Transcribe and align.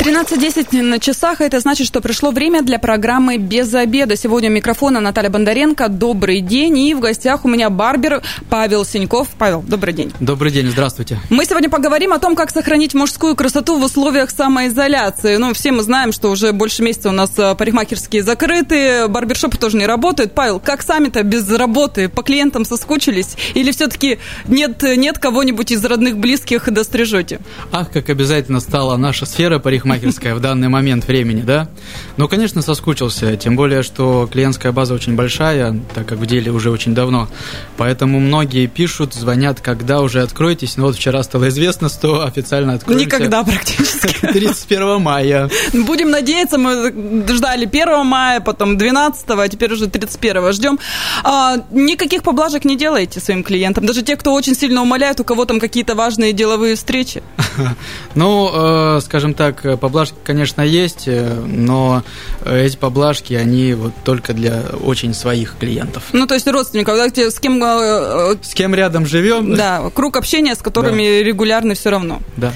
13.10 0.00 0.80
на 0.80 0.98
часах. 0.98 1.42
Это 1.42 1.60
значит, 1.60 1.86
что 1.86 2.00
пришло 2.00 2.30
время 2.30 2.62
для 2.62 2.78
программы 2.78 3.36
«Без 3.36 3.74
обеда». 3.74 4.16
Сегодня 4.16 4.48
у 4.48 4.52
микрофона 4.52 4.98
Наталья 4.98 5.28
Бондаренко. 5.28 5.90
Добрый 5.90 6.40
день. 6.40 6.78
И 6.78 6.94
в 6.94 7.00
гостях 7.00 7.44
у 7.44 7.48
меня 7.48 7.68
барбер 7.68 8.22
Павел 8.48 8.86
Синьков. 8.86 9.28
Павел, 9.36 9.60
добрый 9.60 9.92
день. 9.92 10.10
Добрый 10.18 10.52
день, 10.52 10.70
здравствуйте. 10.70 11.20
Мы 11.28 11.44
сегодня 11.44 11.68
поговорим 11.68 12.14
о 12.14 12.18
том, 12.18 12.34
как 12.34 12.50
сохранить 12.50 12.94
мужскую 12.94 13.36
красоту 13.36 13.78
в 13.78 13.84
условиях 13.84 14.30
самоизоляции. 14.30 15.36
Ну, 15.36 15.52
все 15.52 15.70
мы 15.70 15.82
знаем, 15.82 16.12
что 16.12 16.30
уже 16.30 16.54
больше 16.54 16.82
месяца 16.82 17.10
у 17.10 17.12
нас 17.12 17.32
э, 17.36 17.54
парикмахерские 17.54 18.22
закрыты, 18.22 19.06
барбершопы 19.06 19.58
тоже 19.58 19.76
не 19.76 19.84
работают. 19.84 20.34
Павел, 20.34 20.60
как 20.60 20.80
сами-то 20.80 21.22
без 21.24 21.46
работы? 21.50 22.08
По 22.08 22.22
клиентам 22.22 22.64
соскучились? 22.64 23.36
Или 23.52 23.70
все-таки 23.70 24.18
нет, 24.48 24.82
нет 24.82 25.18
кого-нибудь 25.18 25.72
из 25.72 25.84
родных, 25.84 26.16
близких 26.16 26.72
дострижете? 26.72 27.40
Ах, 27.70 27.90
как 27.90 28.08
обязательно 28.08 28.60
стала 28.60 28.96
наша 28.96 29.26
сфера 29.26 29.58
парикмахерская 29.58 29.89
парикмахерская 29.90 30.34
в 30.34 30.40
данный 30.40 30.68
момент 30.68 31.06
времени, 31.06 31.42
да? 31.42 31.68
Ну, 32.16 32.28
конечно, 32.28 32.62
соскучился, 32.62 33.36
тем 33.36 33.56
более, 33.56 33.82
что 33.82 34.28
клиентская 34.30 34.72
база 34.72 34.94
очень 34.94 35.16
большая, 35.16 35.80
так 35.94 36.06
как 36.06 36.18
в 36.18 36.26
деле 36.26 36.52
уже 36.52 36.70
очень 36.70 36.94
давно. 36.94 37.28
Поэтому 37.76 38.20
многие 38.20 38.66
пишут, 38.66 39.14
звонят, 39.14 39.60
когда 39.60 40.00
уже 40.00 40.22
откроетесь. 40.22 40.76
Ну, 40.76 40.84
вот 40.84 40.96
вчера 40.96 41.22
стало 41.22 41.48
известно, 41.48 41.88
что 41.88 42.24
официально 42.24 42.74
откроемся. 42.74 43.06
Никогда 43.06 43.42
практически. 43.42 44.26
31 44.32 45.00
мая. 45.00 45.50
Будем 45.72 46.10
надеяться, 46.10 46.58
мы 46.58 46.92
ждали 47.28 47.66
1 47.66 48.06
мая, 48.06 48.40
потом 48.40 48.76
12, 48.76 49.24
а 49.28 49.48
теперь 49.48 49.72
уже 49.72 49.88
31 49.88 50.52
ждем. 50.52 50.78
А, 51.24 51.56
никаких 51.70 52.22
поблажек 52.22 52.64
не 52.64 52.76
делаете 52.76 53.20
своим 53.20 53.42
клиентам, 53.42 53.86
даже 53.86 54.02
те, 54.02 54.16
кто 54.16 54.32
очень 54.32 54.54
сильно 54.54 54.82
умоляет, 54.82 55.20
у 55.20 55.24
кого 55.24 55.44
там 55.44 55.60
какие-то 55.60 55.94
важные 55.94 56.32
деловые 56.32 56.76
встречи? 56.76 57.22
Ну, 58.14 58.50
э, 58.52 59.00
скажем 59.02 59.34
так, 59.34 59.64
поблажки, 59.80 60.16
конечно, 60.24 60.62
есть, 60.62 61.04
э, 61.06 61.34
но 61.34 62.02
э, 62.44 62.66
эти 62.66 62.76
поблажки, 62.76 63.34
они 63.34 63.74
вот 63.74 63.92
только 64.04 64.32
для 64.32 64.62
очень 64.82 65.14
своих 65.14 65.56
клиентов. 65.58 66.04
Ну, 66.12 66.26
то 66.26 66.34
есть 66.34 66.46
родственников, 66.46 66.96
да, 66.96 67.06
с 67.06 67.40
кем... 67.40 67.62
Э, 67.62 68.36
с 68.42 68.54
кем 68.54 68.74
рядом 68.74 69.06
живем. 69.06 69.54
Да, 69.54 69.90
круг 69.94 70.16
общения, 70.16 70.54
с 70.54 70.58
которыми 70.58 71.02
да. 71.02 71.24
регулярно 71.24 71.74
все 71.74 71.90
равно. 71.90 72.20
Да. 72.36 72.52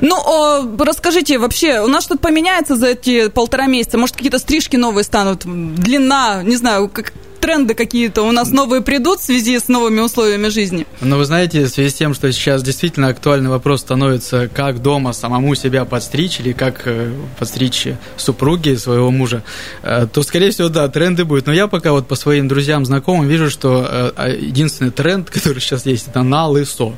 Ну, 0.00 0.76
расскажите, 0.78 1.38
вообще, 1.38 1.80
у 1.80 1.88
нас 1.88 2.04
что-то 2.04 2.20
поменяется 2.20 2.76
за 2.76 2.88
эти 2.88 3.28
полтора 3.28 3.66
месяца? 3.66 3.98
Может, 3.98 4.16
какие-то 4.16 4.38
стрижки 4.38 4.76
новые 4.76 5.04
станут? 5.04 5.42
Длина, 5.44 6.42
не 6.42 6.56
знаю, 6.56 6.88
как, 6.88 7.12
тренды 7.44 7.74
какие-то 7.74 8.22
у 8.22 8.32
нас 8.32 8.52
новые 8.52 8.80
придут 8.80 9.20
в 9.20 9.22
связи 9.22 9.58
с 9.58 9.68
новыми 9.68 10.00
условиями 10.00 10.48
жизни? 10.48 10.86
Ну, 11.02 11.18
вы 11.18 11.26
знаете, 11.26 11.66
в 11.66 11.68
связи 11.68 11.90
с 11.90 11.94
тем, 11.94 12.14
что 12.14 12.32
сейчас 12.32 12.62
действительно 12.62 13.08
актуальный 13.08 13.50
вопрос 13.50 13.82
становится, 13.82 14.48
как 14.48 14.80
дома 14.80 15.12
самому 15.12 15.54
себя 15.54 15.84
подстричь 15.84 16.40
или 16.40 16.52
как 16.52 16.86
э, 16.86 17.12
подстричь 17.38 17.88
супруги 18.16 18.76
своего 18.76 19.10
мужа, 19.10 19.42
э, 19.82 20.06
то, 20.10 20.22
скорее 20.22 20.52
всего, 20.52 20.70
да, 20.70 20.88
тренды 20.88 21.26
будут. 21.26 21.44
Но 21.46 21.52
я 21.52 21.66
пока 21.66 21.92
вот 21.92 22.08
по 22.08 22.14
своим 22.14 22.48
друзьям, 22.48 22.86
знакомым 22.86 23.28
вижу, 23.28 23.50
что 23.50 23.86
э, 23.86 24.12
а, 24.16 24.28
единственный 24.30 24.90
тренд, 24.90 25.28
который 25.34 25.60
сейчас 25.60 25.84
есть, 25.84 26.08
это 26.08 26.22
на 26.22 26.46
лысо. 26.46 26.94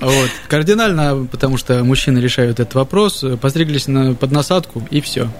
Вот. 0.00 0.30
Кардинально, 0.48 1.28
потому 1.30 1.56
что 1.56 1.84
мужчины 1.84 2.18
решают 2.18 2.58
этот 2.58 2.74
вопрос, 2.74 3.24
постриглись 3.40 3.86
на, 3.86 4.14
под 4.14 4.32
насадку 4.32 4.82
и 4.90 5.00
все. 5.00 5.30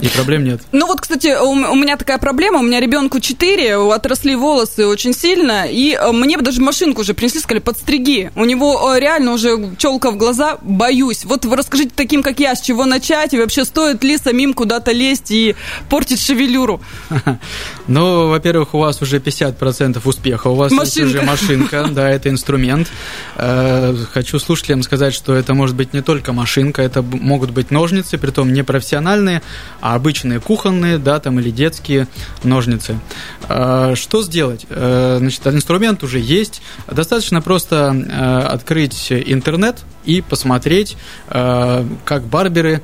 И 0.00 0.08
проблем 0.08 0.44
нет. 0.44 0.60
Ну 0.72 0.86
вот, 0.86 1.00
кстати, 1.00 1.36
у, 1.40 1.50
у 1.50 1.74
меня 1.74 1.96
такая 1.96 2.18
проблема. 2.18 2.58
У 2.58 2.62
меня 2.62 2.80
ребенку 2.80 3.20
4, 3.20 3.76
отросли 3.76 4.34
волосы 4.34 4.86
очень 4.86 5.12
сильно, 5.12 5.66
и 5.66 5.92
э, 5.92 6.12
мне 6.12 6.36
даже 6.38 6.60
машинку 6.60 7.02
уже 7.02 7.14
принесли, 7.14 7.40
сказали, 7.40 7.60
подстриги. 7.60 8.30
У 8.34 8.44
него 8.44 8.94
э, 8.94 9.00
реально 9.00 9.32
уже 9.32 9.74
челка 9.78 10.10
в 10.10 10.16
глаза, 10.16 10.58
боюсь. 10.62 11.24
Вот 11.24 11.44
вы 11.44 11.56
расскажите 11.56 11.92
таким, 11.94 12.22
как 12.22 12.40
я, 12.40 12.54
с 12.54 12.60
чего 12.60 12.84
начать, 12.86 13.34
и 13.34 13.38
вообще 13.38 13.64
стоит 13.64 14.04
ли 14.04 14.16
самим 14.16 14.54
куда-то 14.54 14.92
лезть 14.92 15.30
и 15.30 15.54
портить 15.88 16.20
шевелюру? 16.20 16.80
Ну, 17.90 18.28
во-первых, 18.28 18.74
у 18.74 18.78
вас 18.78 19.02
уже 19.02 19.18
50% 19.18 20.00
успеха, 20.04 20.46
у 20.46 20.54
вас 20.54 20.70
машинка. 20.70 21.00
есть 21.00 21.14
уже 21.16 21.22
машинка, 21.22 21.88
да, 21.90 22.08
это 22.08 22.30
инструмент. 22.30 22.88
Э, 23.34 23.96
хочу 24.12 24.38
слушателям 24.38 24.84
сказать, 24.84 25.12
что 25.12 25.34
это 25.34 25.54
может 25.54 25.74
быть 25.74 25.92
не 25.92 26.00
только 26.00 26.32
машинка, 26.32 26.82
это 26.82 27.02
могут 27.02 27.50
быть 27.50 27.72
ножницы, 27.72 28.16
притом 28.16 28.52
не 28.52 28.62
профессиональные, 28.62 29.42
а 29.80 29.96
обычные 29.96 30.38
кухонные, 30.38 30.98
да, 30.98 31.18
там 31.18 31.40
или 31.40 31.50
детские 31.50 32.06
ножницы. 32.44 33.00
А, 33.48 33.96
что 33.96 34.22
сделать? 34.22 34.66
Э, 34.68 35.16
значит, 35.18 35.44
инструмент 35.48 36.04
уже 36.04 36.20
есть. 36.20 36.62
Достаточно 36.88 37.42
просто 37.42 37.92
э, 37.92 38.46
открыть 38.46 39.10
интернет 39.10 39.78
и 40.04 40.20
посмотреть, 40.20 40.96
э, 41.28 41.84
как 42.04 42.22
барберы, 42.22 42.82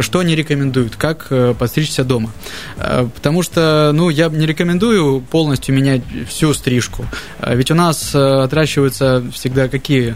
что 0.00 0.18
они 0.18 0.34
рекомендуют, 0.34 0.96
как 0.96 1.30
подстричься 1.58 2.04
дома. 2.04 2.30
Потому 2.76 3.42
что, 3.42 3.90
ну, 3.94 4.08
я 4.10 4.28
не 4.28 4.46
рекомендую 4.46 5.20
полностью 5.20 5.74
менять 5.74 6.02
всю 6.28 6.52
стрижку. 6.54 7.06
Ведь 7.46 7.70
у 7.70 7.74
нас 7.74 8.14
отращиваются 8.14 9.24
всегда 9.32 9.68
какие 9.68 10.14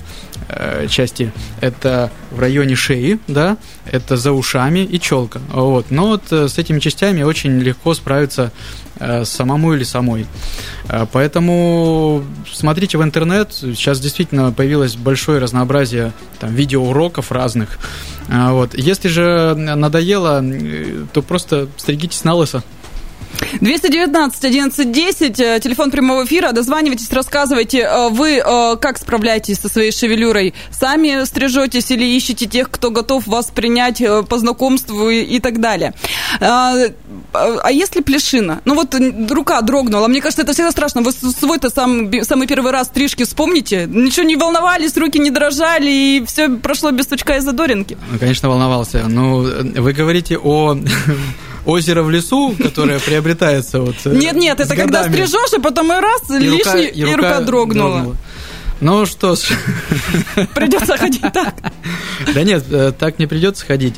части? 0.89 1.33
Это 1.61 2.11
в 2.31 2.41
районе 2.41 2.77
шеи, 2.77 3.19
да, 3.27 3.57
это 3.91 4.17
за 4.17 4.33
ушами 4.33 4.81
и 4.81 5.01
челка. 5.01 5.41
Вот. 5.53 5.91
Но 5.91 6.09
вот 6.09 6.25
э, 6.31 6.49
с 6.49 6.59
этими 6.59 6.81
частями 6.81 7.23
очень 7.23 7.59
легко 7.59 7.95
справиться 7.95 8.53
э, 8.85 8.86
самому 9.25 9.75
или 9.75 9.85
самой. 9.85 10.27
Э, 10.89 11.07
поэтому 11.11 12.25
смотрите 12.51 12.99
в 12.99 13.03
интернет. 13.03 13.53
Сейчас 13.53 14.01
действительно 14.01 14.53
появилось 14.53 14.97
большое 14.97 15.39
разнообразие 15.39 16.13
там, 16.39 16.55
видеоуроков 16.55 17.33
разных. 17.33 17.79
Вот. 18.29 18.75
Если 18.75 19.09
же 19.09 19.55
надоело, 19.55 20.45
то 21.13 21.23
просто 21.23 21.69
стригитесь 21.77 22.25
на 22.25 22.35
лысо. 22.35 22.65
219 23.61 24.45
11 24.45 24.93
10, 24.93 25.37
телефон 25.63 25.91
прямого 25.91 26.25
эфира, 26.25 26.53
дозванивайтесь, 26.53 27.11
рассказывайте, 27.13 27.81
э, 27.81 28.09
вы 28.11 28.37
э, 28.37 28.77
как 28.81 28.99
справляетесь 28.99 29.59
со 29.59 29.69
своей 29.69 29.93
шевелюрой? 29.93 30.55
Сами 30.71 31.25
стрижетесь 31.25 31.91
или 31.91 32.05
ищете 32.05 32.47
тех, 32.47 32.71
кто 32.71 32.91
готов 32.91 33.27
вас 33.27 33.47
принять 33.47 34.01
э, 34.01 34.23
по 34.23 34.39
знакомству 34.39 35.09
и, 35.11 35.39
так 35.41 35.61
далее? 35.61 35.95
А, 36.41 36.75
а 37.33 37.71
если 37.71 38.01
плешина? 38.01 38.61
Ну 38.65 38.75
вот 38.75 38.95
рука 39.31 39.61
дрогнула, 39.63 40.09
мне 40.09 40.21
кажется, 40.21 40.43
это 40.43 40.53
всегда 40.53 40.71
страшно. 40.71 41.03
Вы 41.03 41.13
свой-то 41.13 41.71
сам, 41.71 42.11
самый 42.23 42.47
первый 42.47 42.73
раз 42.73 42.89
стрижки 42.89 43.25
вспомните? 43.25 43.87
Ничего 43.87 44.25
не 44.25 44.37
волновались, 44.37 44.97
руки 44.97 45.19
не 45.19 45.31
дрожали, 45.31 45.91
и 45.91 46.25
все 46.27 46.49
прошло 46.49 46.91
без 46.91 47.05
стучка 47.05 47.37
и 47.37 47.41
задоринки? 47.41 47.97
Ну, 48.11 48.19
конечно, 48.19 48.49
волновался. 48.49 49.05
Ну, 49.09 49.41
вы 49.41 49.93
говорите 49.93 50.39
о 50.39 50.77
озеро 51.67 52.03
в 52.03 52.11
лесу, 52.11 52.55
которое 52.63 52.99
приобретается 53.01 53.81
вот 53.81 53.97
э, 54.05 54.15
Нет, 54.15 54.37
нет, 54.37 54.61
это 54.61 54.75
когда 54.75 55.05
стрижешь, 55.05 55.53
и 55.57 55.61
потом 55.61 55.93
и 55.93 55.97
раз, 56.01 56.23
лишний, 56.31 56.87
и, 56.87 57.05
рука, 57.15 57.41
дрогнула. 57.41 58.17
Ну 58.81 59.07
что 59.07 59.35
ж. 59.35 59.41
Придется 60.55 60.97
ходить 60.99 61.23
так. 61.33 61.55
Да 62.35 62.43
нет, 62.43 62.65
э, 62.71 62.93
так 62.99 63.19
не 63.19 63.27
придется 63.27 63.65
ходить. 63.65 63.95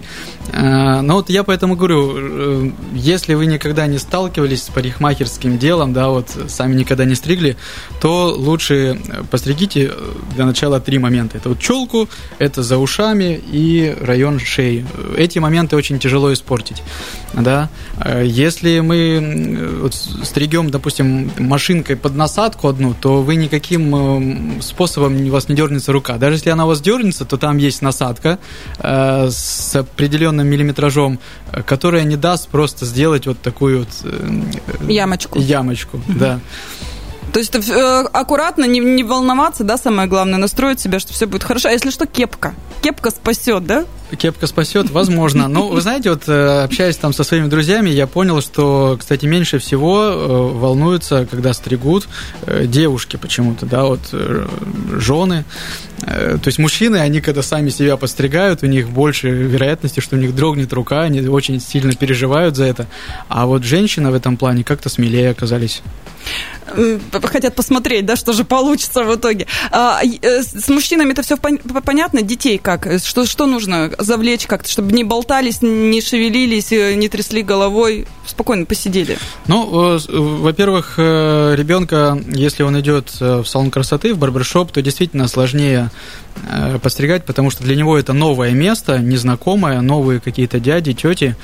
Э, 0.52 1.00
ну 1.00 1.14
вот 1.14 1.30
я 1.30 1.44
поэтому 1.44 1.76
говорю, 1.76 2.14
э, 2.16 2.70
если 2.94 3.34
вы 3.34 3.46
никогда 3.46 3.86
не 3.86 3.98
сталкивались 3.98 4.64
с 4.64 4.68
парикмахерским 4.68 5.58
делом, 5.58 5.92
да, 5.92 6.08
вот 6.08 6.30
сами 6.48 6.74
никогда 6.74 7.04
не 7.04 7.14
стригли, 7.14 7.56
то 8.00 8.34
лучше 8.36 9.00
постригите 9.30 9.92
для 10.34 10.46
начала 10.46 10.80
три 10.80 10.98
момента. 10.98 11.38
Это 11.38 11.50
вот 11.50 11.58
челку, 11.58 12.08
это 12.38 12.62
за 12.62 12.78
ушами 12.78 13.40
и 13.52 13.96
район 14.00 14.38
шеи. 14.38 14.86
Эти 15.16 15.38
моменты 15.38 15.76
очень 15.76 15.98
тяжело 15.98 16.32
испортить, 16.32 16.82
да. 17.34 17.68
Если 18.22 18.80
мы 18.80 19.78
вот 19.82 19.94
стригем, 19.94 20.70
допустим, 20.70 21.30
машинкой 21.38 21.96
под 21.96 22.14
насадку 22.14 22.68
одну, 22.68 22.94
то 22.94 23.22
вы 23.22 23.36
никаким 23.36 24.60
способом 24.62 25.20
у 25.26 25.30
вас 25.30 25.48
не 25.48 25.54
дернется 25.54 25.92
рука. 25.92 26.16
Даже 26.18 26.36
если 26.36 26.50
она 26.50 26.64
у 26.64 26.68
вас 26.68 26.80
дернется, 26.80 27.24
то 27.24 27.36
там 27.36 27.58
есть 27.58 27.82
насадка 27.82 28.38
э, 28.78 29.28
с 29.30 29.76
определенным 29.76 30.37
миллиметражом, 30.42 31.18
э, 31.52 31.62
которая 31.62 32.04
не 32.04 32.16
даст 32.16 32.48
просто 32.48 32.84
сделать 32.86 33.26
вот 33.26 33.40
такую 33.40 33.80
вот... 33.80 33.88
Э, 34.04 34.92
ямочку. 34.92 35.38
Ямочку, 35.38 36.00
да. 36.08 36.40
То 37.32 37.40
есть 37.40 37.54
э, 37.54 38.04
аккуратно, 38.12 38.64
не, 38.64 38.80
не 38.80 39.04
волноваться, 39.04 39.64
да, 39.64 39.76
самое 39.76 40.08
главное, 40.08 40.38
настроить 40.38 40.80
себя, 40.80 40.98
что 40.98 41.12
все 41.12 41.26
будет 41.26 41.44
хорошо. 41.44 41.68
А 41.68 41.72
если 41.72 41.90
что, 41.90 42.06
кепка. 42.06 42.54
Кепка 42.82 43.10
спасет, 43.10 43.66
да? 43.66 43.84
Кепка 44.16 44.46
спасет, 44.46 44.90
возможно. 44.90 45.48
Но 45.48 45.68
вы 45.68 45.80
знаете, 45.80 46.10
вот 46.10 46.28
э, 46.28 46.62
общаясь 46.64 46.96
там 46.96 47.12
со 47.12 47.24
своими 47.24 47.46
друзьями, 47.46 47.90
я 47.90 48.06
понял, 48.06 48.40
что, 48.40 48.96
кстати, 48.98 49.26
меньше 49.26 49.58
всего 49.58 50.02
э, 50.02 50.26
волнуются, 50.54 51.26
когда 51.30 51.52
стригут 51.52 52.08
э, 52.46 52.66
девушки 52.66 53.16
почему-то, 53.16 53.66
да, 53.66 53.84
вот 53.84 54.00
жены. 54.92 55.44
То 56.00 56.40
есть 56.46 56.58
мужчины, 56.58 56.96
они 56.96 57.20
когда 57.20 57.42
сами 57.42 57.70
себя 57.70 57.96
подстригают, 57.96 58.62
у 58.62 58.66
них 58.66 58.88
больше 58.88 59.30
вероятности, 59.30 60.00
что 60.00 60.16
у 60.16 60.18
них 60.18 60.34
дрогнет 60.34 60.72
рука, 60.72 61.02
они 61.02 61.26
очень 61.26 61.60
сильно 61.60 61.92
переживают 61.94 62.56
за 62.56 62.64
это. 62.64 62.86
А 63.28 63.46
вот 63.46 63.64
женщины 63.64 64.10
в 64.10 64.14
этом 64.14 64.36
плане 64.36 64.64
как-то 64.64 64.88
смелее 64.88 65.30
оказались 65.30 65.82
хотят 67.24 67.54
посмотреть, 67.54 68.06
да, 68.06 68.16
что 68.16 68.32
же 68.32 68.44
получится 68.44 69.04
в 69.04 69.14
итоге. 69.14 69.46
А, 69.70 70.00
с 70.02 70.68
мужчинами 70.68 71.12
это 71.12 71.22
все 71.22 71.36
понятно, 71.36 72.22
детей 72.22 72.58
как? 72.58 72.86
Что, 73.02 73.26
что 73.26 73.46
нужно 73.46 73.90
завлечь 73.98 74.46
как-то, 74.46 74.68
чтобы 74.68 74.92
не 74.92 75.04
болтались, 75.04 75.62
не 75.62 76.00
шевелились, 76.00 76.72
э, 76.72 76.94
не 76.94 77.08
трясли 77.08 77.42
головой, 77.42 78.06
спокойно 78.26 78.64
посидели? 78.64 79.18
Ну, 79.46 79.96
э, 79.96 79.98
во-первых, 80.08 80.98
ребенка, 80.98 82.18
если 82.28 82.62
он 82.62 82.78
идет 82.80 83.20
в 83.20 83.44
салон 83.44 83.70
красоты, 83.70 84.14
в 84.14 84.18
барбершоп, 84.18 84.72
то 84.72 84.82
действительно 84.82 85.28
сложнее 85.28 85.90
постригать, 86.82 87.24
потому 87.24 87.50
что 87.50 87.64
для 87.64 87.74
него 87.74 87.98
это 87.98 88.12
новое 88.12 88.52
место, 88.52 88.98
незнакомое, 88.98 89.80
новые 89.80 90.20
какие-то 90.20 90.60
дяди, 90.60 90.92
тети, 90.92 91.34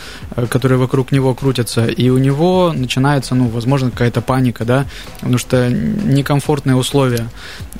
которые 0.48 0.78
вокруг 0.78 1.10
него 1.10 1.34
крутятся, 1.34 1.86
и 1.86 2.10
у 2.10 2.18
него 2.18 2.72
начинается, 2.72 3.34
ну, 3.34 3.48
возможно, 3.48 3.90
какая-то 3.90 4.20
паника, 4.20 4.64
да, 4.64 4.86
потому 5.18 5.38
что 5.38 5.68
некомфортные 5.68 6.76
условия. 6.76 7.28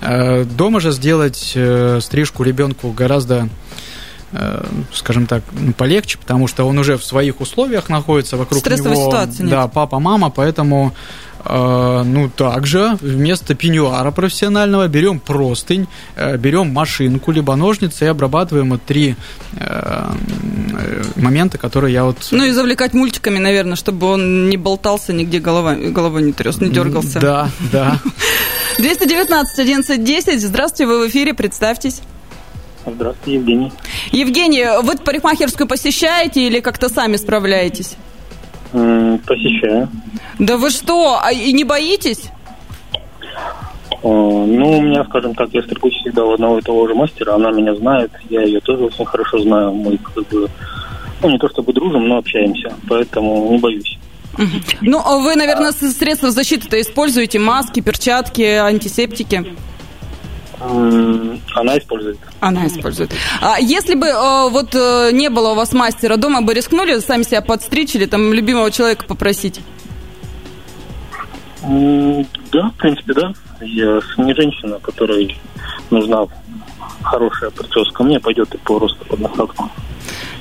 Э, 0.00 0.44
дома 0.44 0.80
же 0.80 0.92
сделать 0.92 1.52
э, 1.54 2.00
стрижку 2.02 2.42
ребенку 2.42 2.90
гораздо 2.90 3.34
э, 3.34 3.48
скажем 4.92 5.26
так, 5.26 5.42
полегче, 5.76 6.18
потому 6.18 6.48
что 6.48 6.66
он 6.66 6.78
уже 6.78 6.96
в 6.96 7.04
своих 7.04 7.40
условиях 7.40 7.88
находится 7.88 8.36
вокруг 8.36 8.60
Стрессовой 8.60 8.96
него. 8.96 9.06
Ситуации 9.10 9.42
нет. 9.42 9.50
Да, 9.50 9.68
папа, 9.68 10.00
мама, 10.00 10.30
поэтому 10.30 10.92
ну, 11.46 12.30
также 12.34 12.96
вместо 13.02 13.54
пеньюара 13.54 14.10
профессионального 14.12 14.88
берем 14.88 15.20
простынь, 15.20 15.86
берем 16.16 16.72
машинку, 16.72 17.32
либо 17.32 17.54
ножницы 17.54 18.06
и 18.06 18.08
обрабатываем 18.08 18.70
вот 18.70 18.82
три 18.82 19.14
момента, 21.16 21.58
которые 21.58 21.92
я 21.92 22.04
вот... 22.04 22.16
Ну 22.30 22.44
и 22.44 22.50
завлекать 22.50 22.94
мультиками, 22.94 23.38
наверное, 23.38 23.76
чтобы 23.76 24.06
он 24.06 24.48
не 24.48 24.56
болтался 24.56 25.12
нигде, 25.12 25.38
голова, 25.38 25.74
головой 25.74 26.22
не 26.22 26.32
тряс, 26.32 26.60
не 26.62 26.70
дергался. 26.70 27.20
Да, 27.20 27.50
да. 27.70 28.00
219 28.78 29.58
11 29.58 30.02
10. 30.02 30.40
Здравствуйте, 30.40 30.86
вы 30.86 31.06
в 31.06 31.10
эфире, 31.10 31.34
представьтесь. 31.34 32.00
Здравствуйте, 32.86 33.38
Евгений. 33.38 33.72
Евгений, 34.12 34.66
вы 34.82 34.96
парикмахерскую 34.96 35.66
посещаете 35.66 36.46
или 36.46 36.60
как-то 36.60 36.88
сами 36.88 37.16
справляетесь? 37.16 37.96
Посещаю. 38.72 39.88
Да 40.38 40.56
вы 40.56 40.70
что, 40.70 41.18
а 41.22 41.32
и 41.32 41.52
не 41.52 41.64
боитесь? 41.64 42.30
Ну, 44.02 44.78
у 44.78 44.82
меня, 44.82 45.04
скажем 45.04 45.34
так, 45.34 45.48
я 45.52 45.62
стригусь 45.62 45.94
всегда 45.94 46.24
у 46.24 46.34
одного 46.34 46.58
и 46.58 46.62
того 46.62 46.86
же 46.86 46.94
мастера, 46.94 47.34
она 47.34 47.50
меня 47.52 47.74
знает, 47.74 48.10
я 48.28 48.42
ее 48.42 48.60
тоже 48.60 48.84
очень 48.84 49.06
хорошо 49.06 49.38
знаю, 49.38 49.72
мы 49.72 49.96
как 49.96 50.28
бы, 50.28 50.50
ну, 51.22 51.30
не 51.30 51.38
то 51.38 51.48
чтобы 51.48 51.72
дружим, 51.72 52.08
но 52.08 52.18
общаемся, 52.18 52.74
поэтому 52.86 53.50
не 53.50 53.58
боюсь. 53.58 53.98
Ну, 54.82 55.00
а 55.02 55.18
вы, 55.18 55.36
наверное, 55.36 55.72
средства 55.72 56.30
защиты-то 56.30 56.78
используете, 56.80 57.38
маски, 57.38 57.80
перчатки, 57.80 58.42
антисептики? 58.42 59.56
Она 60.60 61.78
использует. 61.78 62.18
Она 62.40 62.66
использует. 62.66 63.10
А 63.40 63.58
если 63.58 63.94
бы 63.94 64.06
э, 64.06 64.48
вот 64.50 64.74
э, 64.74 65.10
не 65.12 65.28
было 65.28 65.50
у 65.50 65.54
вас 65.54 65.72
мастера, 65.72 66.16
дома 66.16 66.42
бы 66.42 66.54
рискнули 66.54 66.98
сами 67.00 67.22
себя 67.22 67.42
подстричь 67.42 67.94
или 67.94 68.06
там 68.06 68.32
любимого 68.32 68.70
человека 68.70 69.04
попросить? 69.06 69.60
Да, 71.62 72.70
в 72.70 72.74
принципе, 72.78 73.14
да. 73.14 73.32
Я 73.60 74.00
не 74.18 74.34
женщина, 74.34 74.78
которой 74.80 75.36
нужна 75.90 76.26
хорошая 77.02 77.50
прическа. 77.50 78.04
Мне 78.04 78.20
пойдет 78.20 78.54
и 78.54 78.58
по 78.58 78.78
росту 78.78 79.04
под 79.06 79.20
насадку. 79.20 79.70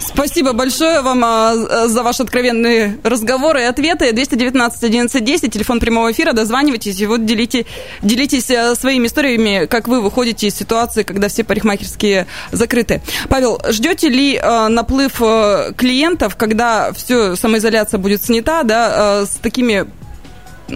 Спасибо 0.05 0.53
большое 0.53 1.01
вам 1.01 1.23
а, 1.23 1.87
за 1.87 2.03
ваши 2.03 2.23
откровенные 2.23 2.99
разговоры 3.03 3.61
и 3.61 3.63
ответы. 3.63 4.11
219 4.11 4.83
11 4.83 5.23
10, 5.23 5.53
телефон 5.53 5.79
прямого 5.79 6.11
эфира, 6.11 6.33
дозванивайтесь 6.33 6.99
и 6.99 7.05
вот 7.05 7.25
делите, 7.25 7.65
делитесь 8.01 8.51
а, 8.51 8.75
своими 8.75 9.07
историями, 9.07 9.65
как 9.65 9.87
вы 9.87 10.01
выходите 10.01 10.47
из 10.47 10.55
ситуации, 10.55 11.03
когда 11.03 11.29
все 11.29 11.43
парикмахерские 11.43 12.27
закрыты. 12.51 13.01
Павел, 13.29 13.61
ждете 13.69 14.09
ли 14.09 14.37
а, 14.37 14.67
наплыв 14.67 15.21
а, 15.21 15.71
клиентов, 15.73 16.35
когда 16.35 16.91
все, 16.93 17.35
самоизоляция 17.35 17.97
будет 17.97 18.23
снята, 18.23 18.63
да, 18.63 18.93
а, 18.93 19.25
с 19.25 19.35
такими 19.35 19.87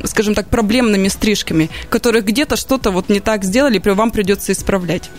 скажем 0.03 0.35
так, 0.35 0.47
проблемными 0.49 1.07
стрижками, 1.07 1.69
которые 1.89 2.21
где-то 2.21 2.55
что-то 2.55 2.91
вот 2.91 3.09
не 3.09 3.19
так 3.19 3.43
сделали, 3.43 3.81
вам 3.83 4.11
придется 4.11 4.51
исправлять? 4.51 5.09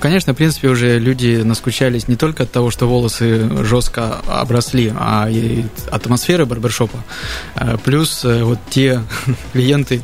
Конечно, 0.00 0.34
в 0.34 0.36
принципе, 0.36 0.68
уже 0.68 0.98
люди 0.98 1.42
наскучались 1.42 2.08
не 2.08 2.16
только 2.16 2.42
от 2.42 2.52
того, 2.52 2.70
что 2.70 2.86
волосы 2.86 3.48
жестко 3.64 4.16
обросли, 4.26 4.92
а 4.96 5.28
и 5.30 5.64
атмосферы 5.90 6.44
барбершопа. 6.44 6.98
А 7.54 7.76
плюс 7.78 8.24
э, 8.24 8.42
вот 8.42 8.58
те 8.68 9.02
клиенты, 9.52 10.02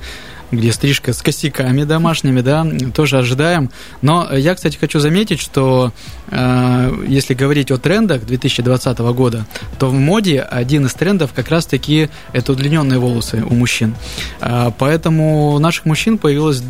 где 0.52 0.70
стрижка 0.72 1.12
с 1.12 1.22
косяками 1.22 1.84
домашними, 1.84 2.40
да, 2.42 2.66
тоже 2.94 3.18
ожидаем. 3.18 3.70
Но 4.02 4.28
я, 4.32 4.54
кстати, 4.54 4.76
хочу 4.76 5.00
заметить, 5.00 5.40
что 5.40 5.92
э, 6.28 6.92
если 7.08 7.34
говорить 7.34 7.70
о 7.70 7.78
трендах 7.78 8.24
2020 8.26 8.98
года, 8.98 9.46
то 9.78 9.88
в 9.88 9.94
моде 9.94 10.40
один 10.40 10.86
из 10.86 10.94
трендов 10.94 11.32
как 11.34 11.48
раз-таки 11.48 12.10
это 12.32 12.52
удлиненные 12.52 12.98
волосы 12.98 13.42
у 13.48 13.54
мужчин. 13.54 13.94
Э, 14.40 14.70
поэтому 14.78 15.52
у 15.52 15.58
наших 15.58 15.86
мужчин 15.86 16.18
появилась 16.18 16.62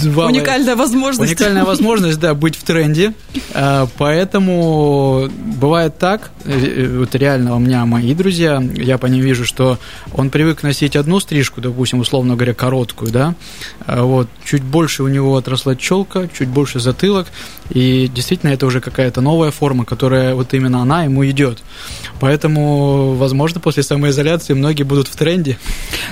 два... 0.00 0.26
Уникальная 0.26 0.76
возможность. 0.76 1.32
Уникальная 1.32 1.64
возможность, 1.64 2.18
да, 2.18 2.34
быть 2.34 2.56
в 2.56 2.62
тренде. 2.64 3.12
Э, 3.52 3.86
поэтому 3.98 5.28
бывает 5.60 5.98
так, 5.98 6.30
э, 6.44 6.96
вот 6.98 7.14
реально 7.14 7.54
у 7.56 7.58
меня 7.58 7.84
мои 7.84 8.14
друзья, 8.14 8.62
я 8.74 8.96
по 8.96 9.06
ним 9.06 9.22
вижу, 9.22 9.44
что 9.44 9.78
он 10.14 10.30
привык 10.30 10.62
носить 10.62 10.96
одну 10.96 11.20
стрижку, 11.20 11.60
допустим, 11.60 12.00
условно 12.00 12.34
говоря, 12.34 12.54
короткую, 12.54 13.09
да, 13.10 13.34
а 13.86 14.02
вот, 14.02 14.28
чуть 14.44 14.62
больше 14.62 15.02
у 15.02 15.08
него 15.08 15.36
отросла 15.36 15.76
челка, 15.76 16.28
чуть 16.28 16.48
больше 16.48 16.80
затылок, 16.80 17.26
и 17.70 18.08
действительно 18.08 18.50
это 18.50 18.66
уже 18.66 18.80
какая-то 18.80 19.20
новая 19.20 19.50
форма, 19.50 19.84
которая 19.84 20.34
вот 20.34 20.54
именно 20.54 20.82
она 20.82 21.04
ему 21.04 21.26
идет. 21.26 21.58
Поэтому, 22.20 23.14
возможно, 23.14 23.60
после 23.60 23.82
самоизоляции 23.82 24.54
многие 24.54 24.82
будут 24.82 25.08
в 25.08 25.16
тренде. 25.16 25.58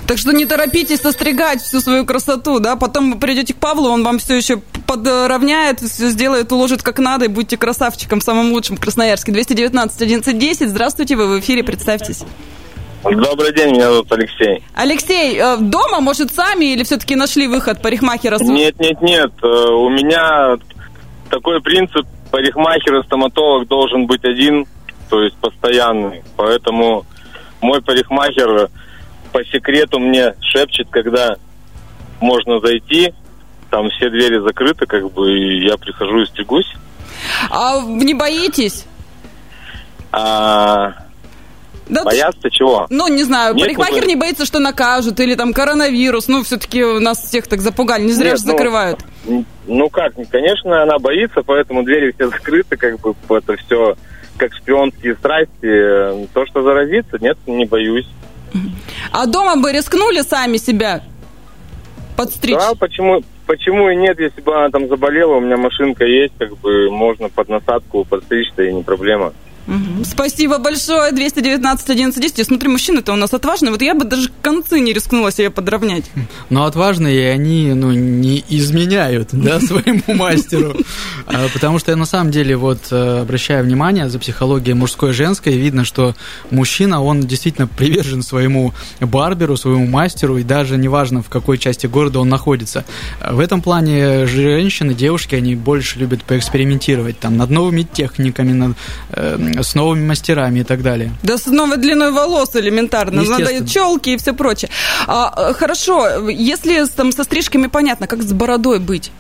Так 0.07 0.19
что 0.19 0.33
не 0.33 0.47
торопитесь 0.47 1.01
состригать 1.01 1.63
всю 1.63 1.81
свою 1.81 2.05
красоту, 2.05 2.61
да, 2.61 2.77
потом 2.77 3.13
вы 3.13 3.19
придете 3.19 3.55
к 3.55 3.57
Павлу, 3.57 3.91
он 3.91 4.05
вам 4.05 4.19
все 4.19 4.37
еще 4.37 4.61
подровняет, 4.87 5.81
все 5.81 6.09
сделает, 6.11 6.51
уложит 6.53 6.83
как 6.83 6.99
надо, 6.99 7.27
и 7.27 7.29
будете 7.29 7.57
красавчиком 7.57 8.21
самым 8.21 8.53
лучшим 8.53 8.77
в 8.77 8.81
Красноярске. 8.81 9.33
219 9.33 10.03
11 10.03 10.39
10, 10.39 10.69
здравствуйте, 10.69 11.17
вы 11.17 11.37
в 11.37 11.41
эфире, 11.41 11.63
представьтесь. 11.63 12.25
Добрый 13.05 13.55
день, 13.55 13.73
меня 13.73 13.91
зовут 13.93 14.11
Алексей. 14.13 14.63
Алексей, 14.75 15.39
э, 15.39 15.57
дома, 15.59 16.01
может, 16.01 16.33
сами 16.33 16.73
или 16.73 16.83
все-таки 16.83 17.15
нашли 17.15 17.47
выход 17.47 17.81
парикмахера? 17.81 18.39
Нет, 18.41 18.79
нет, 18.81 19.01
нет. 19.01 19.33
Э, 19.43 19.47
у 19.47 19.89
меня 19.89 20.57
такой 21.31 21.61
принцип, 21.63 22.07
парикмахер 22.31 22.99
и 22.99 23.03
стоматолог 23.05 23.69
должен 23.69 24.07
быть 24.07 24.25
один, 24.25 24.67
то 25.09 25.23
есть 25.23 25.37
постоянный. 25.37 26.23
Поэтому 26.37 27.07
мой 27.61 27.81
парикмахер 27.83 28.69
по 29.33 29.45
секрету 29.45 30.01
мне 30.01 30.35
шепчет, 30.41 30.89
когда 30.91 31.37
можно 32.21 32.59
зайти, 32.61 33.15
там 33.71 33.91
все 33.91 34.11
двери 34.11 34.41
закрыты, 34.41 34.87
как 34.87 35.13
бы, 35.13 35.31
и 35.31 35.67
я 35.67 35.77
прихожу 35.77 36.23
и 36.23 36.27
стригусь. 36.27 36.75
А 37.51 37.81
не 37.81 38.15
боитесь? 38.15 38.87
А, 40.11 40.95
да 41.89 42.05
Боятся 42.05 42.41
ты... 42.43 42.51
чего? 42.51 42.87
Ну, 42.91 43.09
не 43.09 43.25
знаю, 43.25 43.55
Нет, 43.55 43.67
парикмахер 43.67 44.07
не 44.07 44.17
боится, 44.17 44.45
что 44.45 44.59
накажут, 44.59 45.21
или 45.21 45.35
там 45.35 45.53
коронавирус. 45.53 46.29
Ну, 46.29 46.43
все-таки 46.43 46.83
нас 46.83 47.19
всех 47.19 47.47
так 47.47 47.61
запугали, 47.61 48.03
не 48.03 48.13
зря 48.13 48.31
Нет, 48.31 48.41
же 48.41 48.47
ну, 48.47 48.53
закрывают. 48.53 49.01
Ну 49.67 49.89
как, 49.91 50.15
конечно, 50.31 50.83
она 50.83 50.99
боится, 50.99 51.43
поэтому 51.43 51.83
двери 51.83 52.13
все 52.13 52.29
закрыты, 52.29 52.77
как 52.77 53.01
бы 53.01 53.15
это 53.31 53.57
все 53.57 53.97
как 54.37 54.55
шпионские 54.55 55.17
страсти. 55.17 56.27
То, 56.33 56.47
что 56.47 56.63
заразиться, 56.63 57.19
нет, 57.21 57.37
не 57.47 57.65
боюсь. 57.65 58.07
А 59.13 59.27
дома 59.27 59.57
бы 59.57 59.73
рискнули 59.73 60.21
сами 60.21 60.57
себя 60.57 61.03
подстричь? 62.17 62.57
Да, 62.57 62.73
почему, 62.79 63.23
почему 63.47 63.91
и 63.91 63.97
нет, 63.97 64.19
если 64.19 64.41
бы 64.41 64.57
она 64.57 64.71
там 64.71 64.89
заболела, 64.89 65.35
у 65.35 65.41
меня 65.41 65.57
машинка 65.57 66.05
есть, 66.05 66.35
как 66.39 66.57
бы 66.59 66.91
можно 66.91 67.29
под 67.29 67.49
насадку 67.49 68.05
подстричься 68.05 68.63
и 68.63 68.73
не 68.73 68.83
проблема. 68.83 69.33
Угу. 69.69 70.05
Спасибо 70.05 70.59
большое. 70.59 71.13
219 71.13 71.91
11 71.91 72.23
10. 72.23 72.39
Я 72.39 72.45
смотрю, 72.45 72.71
мужчины-то 72.71 73.13
у 73.13 73.17
нас 73.17 73.35
отважные. 73.35 73.71
Вот 73.71 73.83
я 73.83 73.95
бы 73.95 74.07
даже 74.07 74.31
концы 74.41 74.81
не 74.81 74.95
рискнула 74.95 75.31
себе 75.31 75.51
подровнять. 75.51 76.05
Но 76.49 76.65
отважные 76.65 77.31
они 77.31 77.75
ну, 77.75 77.93
не 77.93 78.43
изменяют 78.49 79.29
да, 79.33 79.61
своему 79.69 80.03
мастеру. 80.15 80.75
А, 81.27 81.49
потому 81.53 81.79
что 81.79 81.91
я 81.91 81.97
на 81.97 82.07
самом 82.07 82.31
деле 82.31 82.57
вот 82.57 82.89
э, 82.91 83.21
обращаю 83.21 83.65
внимание 83.65 84.09
за 84.09 84.19
психологией 84.19 84.75
мужской 84.75 85.11
и 85.11 85.13
женской, 85.13 85.57
видно, 85.59 85.85
что 85.85 86.15
мужчина, 86.51 87.03
он 87.03 87.21
действительно 87.21 87.67
привержен 87.67 88.23
своему 88.23 88.73
барберу, 89.01 89.59
своему 89.59 89.87
мастеру, 89.87 90.39
и 90.39 90.45
даже 90.45 90.79
неважно, 90.79 91.23
в 91.23 91.29
какой 91.29 91.59
части 91.59 91.87
города 91.87 92.21
он 92.21 92.31
находится. 92.31 92.87
В 93.21 93.39
этом 93.39 93.61
плане 93.61 94.27
женщины, 94.27 94.95
девушки, 94.95 95.35
они 95.35 95.55
больше 95.55 95.99
любят 95.99 96.23
поэкспериментировать 96.25 97.19
там 97.19 97.37
над 97.37 97.51
новыми 97.51 97.83
техниками, 97.83 98.53
над, 98.53 98.77
э, 99.11 99.58
с 99.63 99.75
новыми 99.75 100.07
мастерами 100.07 100.61
и 100.61 100.65
так 100.65 100.83
далее. 100.83 101.13
Да 101.23 101.39
с 101.39 101.47
новой 101.47 101.77
длиной 101.77 102.13
волос 102.13 102.55
элементарно. 102.55 103.23
Надо 103.23 103.67
челки 103.69 104.11
и 104.11 104.17
все 104.17 104.33
прочее. 104.33 104.71
А, 105.07 105.53
хорошо, 105.53 106.29
если 106.29 106.85
там 106.87 107.13
со 107.13 107.25
стрижками 107.25 107.67
понятно, 107.67 108.07
как 108.07 108.23
с 108.23 108.33
бородой 108.33 108.79
быть? 108.79 109.11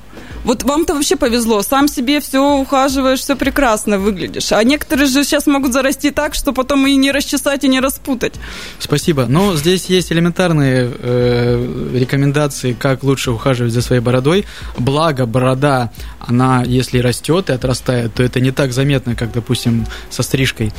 Вот 0.44 0.62
вам-то 0.62 0.94
вообще 0.94 1.16
повезло. 1.16 1.62
Сам 1.62 1.88
себе 1.88 2.20
все 2.20 2.40
ухаживаешь, 2.40 3.20
все 3.20 3.36
прекрасно 3.36 3.98
выглядишь. 3.98 4.52
А 4.52 4.62
некоторые 4.64 5.06
же 5.06 5.24
сейчас 5.24 5.46
могут 5.46 5.72
зарасти 5.72 6.10
так, 6.10 6.34
что 6.34 6.52
потом 6.52 6.86
и 6.86 6.94
не 6.96 7.12
расчесать, 7.12 7.64
и 7.64 7.68
не 7.68 7.80
распутать. 7.80 8.34
Спасибо. 8.78 9.26
Но 9.26 9.56
здесь 9.56 9.86
есть 9.86 10.12
элементарные 10.12 10.90
э, 10.98 11.90
рекомендации, 11.94 12.72
как 12.72 13.02
лучше 13.02 13.30
ухаживать 13.30 13.72
за 13.72 13.82
своей 13.82 14.00
бородой. 14.00 14.46
Благо, 14.78 15.26
борода, 15.26 15.90
она, 16.20 16.62
если 16.64 16.98
растет 16.98 17.50
и 17.50 17.52
отрастает, 17.52 18.14
то 18.14 18.22
это 18.22 18.40
не 18.40 18.50
так 18.50 18.72
заметно, 18.72 19.14
как, 19.14 19.32
допустим, 19.32 19.86
со 20.10 20.22
стрижкой. 20.22 20.72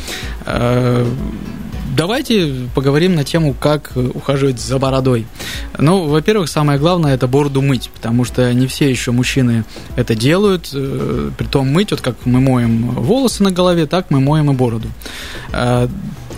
Э, 0.46 1.06
Давайте 1.96 2.54
поговорим 2.76 3.16
на 3.16 3.24
тему, 3.24 3.56
как 3.60 3.92
ухаживать 3.96 4.60
за 4.60 4.78
бородой. 4.78 5.26
Ну, 5.78 6.08
во-первых, 6.08 6.50
самое 6.50 6.80
главное– 6.80 7.14
это 7.16 7.28
бороду 7.28 7.62
мыть, 7.62 7.90
потому 7.94 8.26
что 8.26 8.54
не 8.54 8.68
все 8.68 8.90
еще 8.90 9.12
мужчины 9.12 9.66
это 9.96 10.16
делают. 10.16 10.70
Э, 10.74 11.32
притом 11.38 11.70
мыть, 11.70 11.92
вот 11.92 12.02
как 12.02 12.16
мы 12.26 12.40
моем 12.42 12.92
волосы 12.92 13.44
на 13.44 13.52
голове, 13.52 13.86
так 13.86 14.12
мы 14.12 14.20
моем 14.20 14.52
и 14.52 14.54
бороду. 14.54 14.88
Э, 15.52 15.88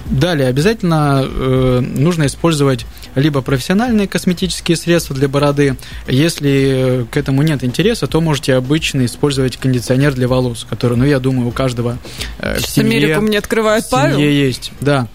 далее, 0.10 0.48
обязательно 0.48 1.24
э, 1.24 1.80
нужно 1.82 2.26
использовать 2.26 2.86
либо 3.16 3.42
профессиональные 3.42 4.08
косметические 4.08 4.78
средства 4.78 5.16
для 5.16 5.28
бороды. 5.28 5.78
Если 6.08 7.06
к 7.12 7.18
этому 7.18 7.42
нет 7.42 7.64
интереса, 7.64 8.08
то 8.08 8.22
можете 8.22 8.56
обычно 8.56 9.06
использовать 9.06 9.58
кондиционер 9.58 10.14
для 10.14 10.28
волос, 10.28 10.66
который, 10.70 10.98
ну, 10.98 11.06
я 11.06 11.20
думаю, 11.20 11.48
у 11.48 11.52
каждого 11.52 11.98
в 12.40 12.62
семье, 12.62 12.98
Америку 12.98 13.22
мне 13.22 13.38
семье 13.38 13.90
Павел? 13.90 14.18
есть, 14.18 14.72
да. 14.82 15.08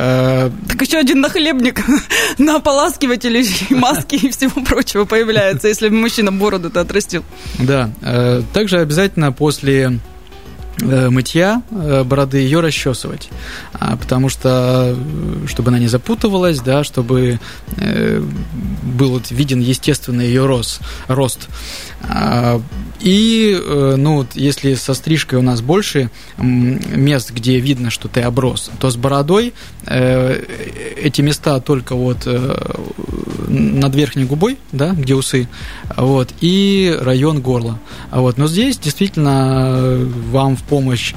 Э, 0.00 0.50
так 0.68 0.80
еще 0.80 0.98
один 0.98 1.20
нахлебник 1.20 1.80
на 2.38 2.56
ополаскивателе 2.56 3.44
маски 3.70 4.14
и 4.14 4.30
всего 4.30 4.62
прочего 4.62 5.04
появляется, 5.04 5.66
если 5.66 5.88
мужчина 5.88 6.30
бороду-то 6.30 6.80
отрастил. 6.80 7.24
Да. 7.58 7.90
Э, 8.02 8.42
также 8.52 8.78
обязательно 8.78 9.32
после 9.32 9.82
э, 9.82 9.98
мытья 10.80 11.62
бороды 11.70 12.38
ее 12.38 12.60
расчесывать, 12.60 13.28
а, 13.72 13.96
потому 13.96 14.28
что 14.28 14.96
чтобы 15.46 15.68
она 15.70 15.78
не 15.78 15.88
запутывалась, 15.88 16.60
да, 16.60 16.84
чтобы 16.84 17.40
был 18.82 19.20
виден 19.30 19.60
естественный 19.60 20.26
ее 20.26 20.46
рост, 20.46 20.80
рост. 21.08 21.48
А, 22.02 22.60
и, 23.00 23.56
э, 23.60 23.94
ну, 23.96 24.26
если 24.34 24.74
со 24.74 24.94
стрижкой 24.94 25.38
у 25.38 25.42
нас 25.42 25.60
больше 25.60 26.10
мест, 26.38 27.30
где 27.30 27.60
видно, 27.60 27.90
что 27.90 28.08
ты 28.08 28.22
оброс, 28.22 28.70
то 28.80 28.90
с 28.90 28.96
бородой 28.96 29.54
э, 29.86 30.42
эти 30.96 31.20
места 31.20 31.60
только 31.60 31.94
вот 31.94 32.22
э, 32.26 32.56
над 33.48 33.94
верхней 33.94 34.24
губой, 34.24 34.58
да, 34.72 34.90
где 34.90 35.14
усы, 35.14 35.48
вот, 35.96 36.32
и 36.40 36.96
район 37.00 37.40
горла. 37.40 37.78
Вот. 38.10 38.36
Но 38.36 38.48
здесь 38.48 38.78
действительно 38.78 39.98
вам 40.30 40.56
в 40.56 40.62
помощь 40.68 41.14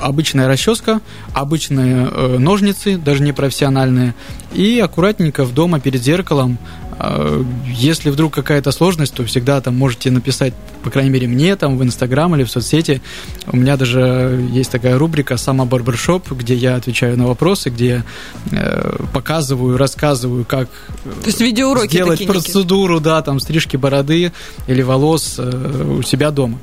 обычная 0.00 0.46
расческа, 0.46 1.00
обычные 1.32 2.06
ножницы, 2.38 2.96
даже 2.96 3.22
не 3.22 3.32
профессиональные, 3.32 4.14
и 4.54 4.78
аккуратненько 4.78 5.44
в 5.44 5.52
дома 5.52 5.80
перед 5.80 6.00
зеркалом 6.00 6.58
а, 6.98 7.44
если 7.66 8.10
вдруг 8.10 8.34
какая-то 8.34 8.72
сложность, 8.72 9.14
то 9.14 9.24
всегда 9.24 9.60
там 9.60 9.76
можете 9.76 10.10
написать, 10.10 10.52
по 10.82 10.90
крайней 10.90 11.10
мере, 11.10 11.28
мне 11.28 11.54
там 11.54 11.78
в 11.78 11.82
Инстаграм 11.84 12.34
или 12.34 12.42
в 12.42 12.50
соцсети. 12.50 13.00
У 13.46 13.56
меня 13.56 13.76
даже 13.76 14.44
есть 14.50 14.70
такая 14.70 14.98
рубрика 14.98 15.36
«Сама 15.36 15.64
барбершоп», 15.64 16.32
где 16.32 16.54
я 16.54 16.74
отвечаю 16.74 17.16
на 17.16 17.28
вопросы, 17.28 17.70
где 17.70 18.04
э, 18.50 18.96
показываю, 19.12 19.76
рассказываю, 19.76 20.44
как 20.44 20.68
то 21.04 21.26
есть 21.26 21.40
видеоуроки 21.40 21.92
сделать 21.92 22.26
процедуру, 22.26 22.98
да, 22.98 23.22
там, 23.22 23.38
стрижки 23.38 23.76
бороды 23.76 24.32
или 24.66 24.82
волос 24.82 25.36
э, 25.38 25.96
у 25.98 26.02
себя 26.02 26.32
дома. 26.32 26.58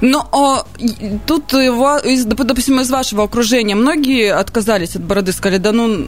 Но 0.00 0.28
а, 0.32 0.66
тут, 1.26 1.44
допустим, 1.48 2.80
из 2.80 2.90
вашего 2.90 3.24
окружения 3.24 3.74
многие 3.74 4.32
отказались 4.32 4.96
от 4.96 5.02
бороды, 5.02 5.32
сказали, 5.32 5.58
да 5.58 5.72
ну, 5.72 6.06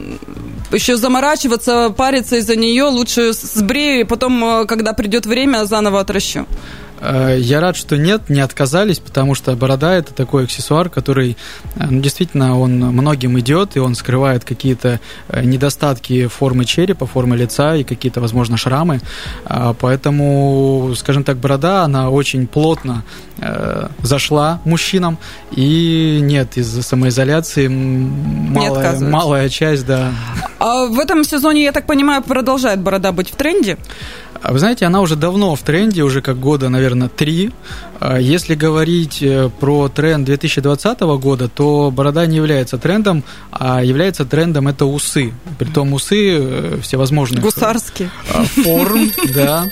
еще 0.71 0.97
заморачиваться, 0.97 1.89
париться 1.89 2.37
из-за 2.37 2.55
нее, 2.55 2.85
лучше 2.85 3.33
сбрею, 3.33 4.01
и 4.01 4.03
потом, 4.03 4.43
э, 4.43 4.65
когда 4.65 4.93
придет 4.93 5.25
время, 5.25 5.65
заново 5.65 6.01
отращу. 6.01 6.45
Э, 6.99 7.37
я 7.39 7.59
рад, 7.61 7.75
что 7.75 7.97
нет, 7.97 8.29
не 8.29 8.41
отказались, 8.41 8.99
потому 8.99 9.35
что 9.35 9.55
борода 9.55 9.95
это 9.95 10.13
такой 10.13 10.45
аксессуар, 10.45 10.89
который 10.89 11.37
э, 11.75 11.87
ну, 11.89 12.01
действительно 12.01 12.59
он 12.59 12.79
многим 12.79 13.39
идет, 13.39 13.75
и 13.75 13.79
он 13.79 13.95
скрывает 13.95 14.43
какие-то 14.43 14.99
э, 15.29 15.43
недостатки 15.43 16.27
формы 16.27 16.65
черепа, 16.65 17.05
формы 17.05 17.37
лица 17.37 17.75
и 17.75 17.83
какие-то, 17.83 18.21
возможно, 18.21 18.57
шрамы. 18.57 18.99
Поэтому, 19.79 20.93
скажем 20.95 21.23
так, 21.23 21.37
борода, 21.37 21.83
она 21.83 22.09
очень 22.09 22.47
плотно 22.47 23.03
зашла 24.01 24.61
мужчинам, 24.65 25.17
и 25.51 26.19
нет, 26.21 26.57
из-за 26.57 26.81
самоизоляции 26.81 27.67
малая, 27.67 28.99
малая 28.99 29.49
часть, 29.49 29.85
да. 29.85 30.11
А 30.59 30.87
в 30.87 30.99
этом 30.99 31.23
сезоне, 31.23 31.63
я 31.63 31.71
так 31.71 31.85
понимаю, 31.85 32.23
продолжает 32.23 32.81
борода 32.81 33.11
быть 33.11 33.29
в 33.29 33.35
тренде? 33.35 33.77
Вы 34.43 34.59
знаете, 34.59 34.85
она 34.85 35.01
уже 35.01 35.15
давно 35.15 35.55
в 35.55 35.61
тренде, 35.61 36.03
уже 36.03 36.21
как 36.21 36.39
года, 36.39 36.69
наверное, 36.69 36.86
три. 37.09 37.51
А 37.99 38.19
если 38.19 38.55
говорить 38.55 39.21
э, 39.21 39.49
про 39.59 39.89
тренд 39.89 40.25
2020 40.25 40.99
года, 40.99 41.47
то 41.47 41.91
борода 41.91 42.25
не 42.25 42.37
является 42.37 42.77
трендом, 42.77 43.23
а 43.51 43.83
является 43.83 44.25
трендом 44.25 44.67
это 44.67 44.85
усы. 44.85 45.33
Притом 45.57 45.93
усы 45.93 46.37
э, 46.37 46.79
всевозможных... 46.81 47.43
Гусарские. 47.43 48.09
Э, 48.33 48.43
форм, 48.43 49.11
да. 49.33 49.65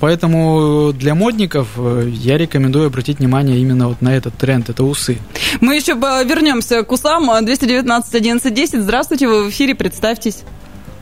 Поэтому 0.00 0.92
для 0.92 1.14
модников 1.16 1.68
я 2.06 2.38
рекомендую 2.38 2.86
обратить 2.86 3.18
внимание 3.18 3.58
именно 3.58 3.88
вот 3.88 4.00
на 4.00 4.14
этот 4.14 4.36
тренд, 4.36 4.70
это 4.70 4.84
усы. 4.84 5.18
Мы 5.60 5.74
еще 5.74 5.94
вернемся 5.94 6.82
к 6.84 6.92
усам. 6.92 7.28
219 7.44 8.14
11 8.14 8.54
10. 8.54 8.82
Здравствуйте, 8.82 9.26
вы 9.26 9.44
в 9.44 9.50
эфире, 9.50 9.74
представьтесь. 9.74 10.44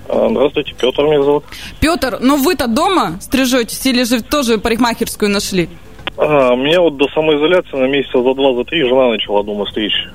А, 0.08 0.28
здравствуйте, 0.30 0.74
Петр 0.78 1.02
меня 1.02 1.22
зовут. 1.22 1.44
Петр, 1.80 2.18
ну 2.20 2.36
вы-то 2.36 2.66
дома 2.66 3.18
стрижетесь 3.20 3.84
или 3.86 4.04
же 4.04 4.22
тоже 4.22 4.58
парикмахерскую 4.58 5.30
нашли? 5.30 5.68
А, 6.16 6.54
меня 6.56 6.80
вот 6.80 6.96
до 6.96 7.06
самоизоляции 7.14 7.76
на 7.76 7.86
месяца 7.86 8.22
за 8.22 8.34
два, 8.34 8.54
за 8.54 8.64
три 8.64 8.82
жена 8.88 9.08
начала 9.08 9.44
дома 9.44 9.66
стричь. 9.66 10.08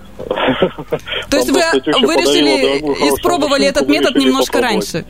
То 1.30 1.38
есть 1.38 1.50
вы, 1.50 1.62
вы 2.02 2.16
решили, 2.16 2.80
испробовали 3.10 3.66
этот 3.68 3.88
метод 3.88 4.16
немножко 4.16 4.62
раньше? 4.62 5.06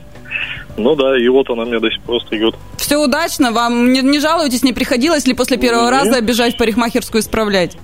Ну 0.76 0.96
да, 0.96 1.16
и 1.18 1.28
вот 1.28 1.48
она 1.50 1.64
мне 1.64 1.78
до 1.78 1.90
сих 1.90 2.02
пор 2.02 2.20
стригет. 2.22 2.54
Все 2.76 2.96
удачно? 2.96 3.52
Вам 3.52 3.92
не, 3.92 4.02
не 4.02 4.18
жалуетесь, 4.18 4.64
не 4.64 4.72
приходилось 4.72 5.26
ли 5.26 5.34
после 5.34 5.56
первого 5.56 5.90
раза 5.90 6.20
бежать 6.20 6.54
в 6.54 6.58
парикмахерскую 6.58 7.22
исправлять? 7.22 7.76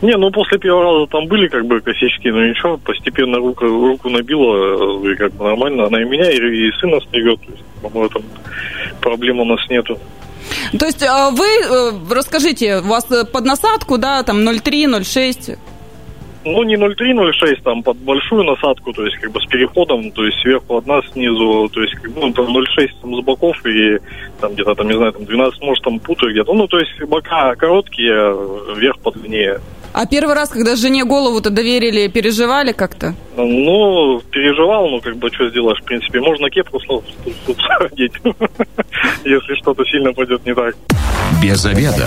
Не, 0.00 0.16
ну 0.16 0.30
после 0.30 0.58
первого 0.58 0.84
раза 0.84 1.06
там 1.10 1.26
были 1.26 1.48
как 1.48 1.66
бы 1.66 1.80
косячки, 1.80 2.30
но 2.30 2.44
ничего, 2.44 2.78
постепенно 2.78 3.38
руку, 3.38 3.64
руку 3.64 4.08
набила, 4.10 5.10
и 5.10 5.16
как 5.16 5.32
бы 5.32 5.44
нормально. 5.44 5.86
Она 5.86 6.02
и 6.02 6.04
меня, 6.04 6.30
и, 6.30 6.36
и 6.36 6.72
сына 6.80 7.00
стригет. 7.00 7.40
То 7.40 7.50
есть, 7.50 7.64
по-моему, 7.82 8.06
этом 8.06 8.22
проблем 9.00 9.40
у 9.40 9.44
нас 9.44 9.60
нету. 9.68 9.98
То 10.78 10.86
есть 10.86 11.02
а 11.02 11.30
вы, 11.30 11.46
э, 11.46 11.92
расскажите, 12.10 12.78
у 12.78 12.88
вас 12.88 13.04
под 13.04 13.44
насадку, 13.44 13.98
да, 13.98 14.22
там 14.22 14.48
0,3, 14.48 15.00
0,6? 15.00 15.58
Ну, 16.44 16.62
не 16.62 16.76
0,3-0,6, 16.76 17.62
там 17.62 17.82
под 17.82 17.96
большую 17.98 18.44
насадку, 18.44 18.92
то 18.92 19.04
есть 19.04 19.16
как 19.18 19.32
бы 19.32 19.40
с 19.40 19.46
переходом, 19.46 20.10
то 20.12 20.24
есть 20.24 20.40
сверху 20.40 20.76
одна, 20.76 21.02
снизу, 21.12 21.68
то 21.72 21.82
есть 21.82 21.94
ну, 22.16 22.32
там 22.32 22.56
0,6 22.56 22.88
там 23.02 23.16
с 23.16 23.24
боков 23.24 23.66
и 23.66 23.98
там 24.40 24.54
где-то 24.54 24.74
там, 24.74 24.86
не 24.86 24.96
знаю, 24.96 25.12
там 25.12 25.24
12, 25.24 25.60
может, 25.62 25.84
там 25.84 25.98
путаю 25.98 26.32
где-то. 26.32 26.54
Ну, 26.54 26.68
то 26.68 26.78
есть 26.78 27.02
бока 27.02 27.54
короткие, 27.56 28.34
вверх 28.76 28.98
подлиннее. 29.00 29.60
А 29.92 30.06
первый 30.06 30.34
раз, 30.34 30.50
когда 30.50 30.76
жене 30.76 31.04
голову-то 31.04 31.50
доверили, 31.50 32.08
переживали 32.08 32.72
как-то? 32.72 33.14
Ну, 33.36 34.20
переживал, 34.30 34.88
ну, 34.88 35.00
как 35.00 35.16
бы, 35.16 35.30
что 35.32 35.48
сделаешь, 35.50 35.80
в 35.80 35.84
принципе. 35.84 36.20
Можно 36.20 36.50
кепку 36.50 36.78
одеть, 37.80 38.12
если 39.24 39.54
что-то 39.60 39.84
сильно 39.84 40.12
пойдет 40.12 40.44
не 40.44 40.54
так. 40.54 40.74
Без 41.42 41.64
обеда. 41.64 42.06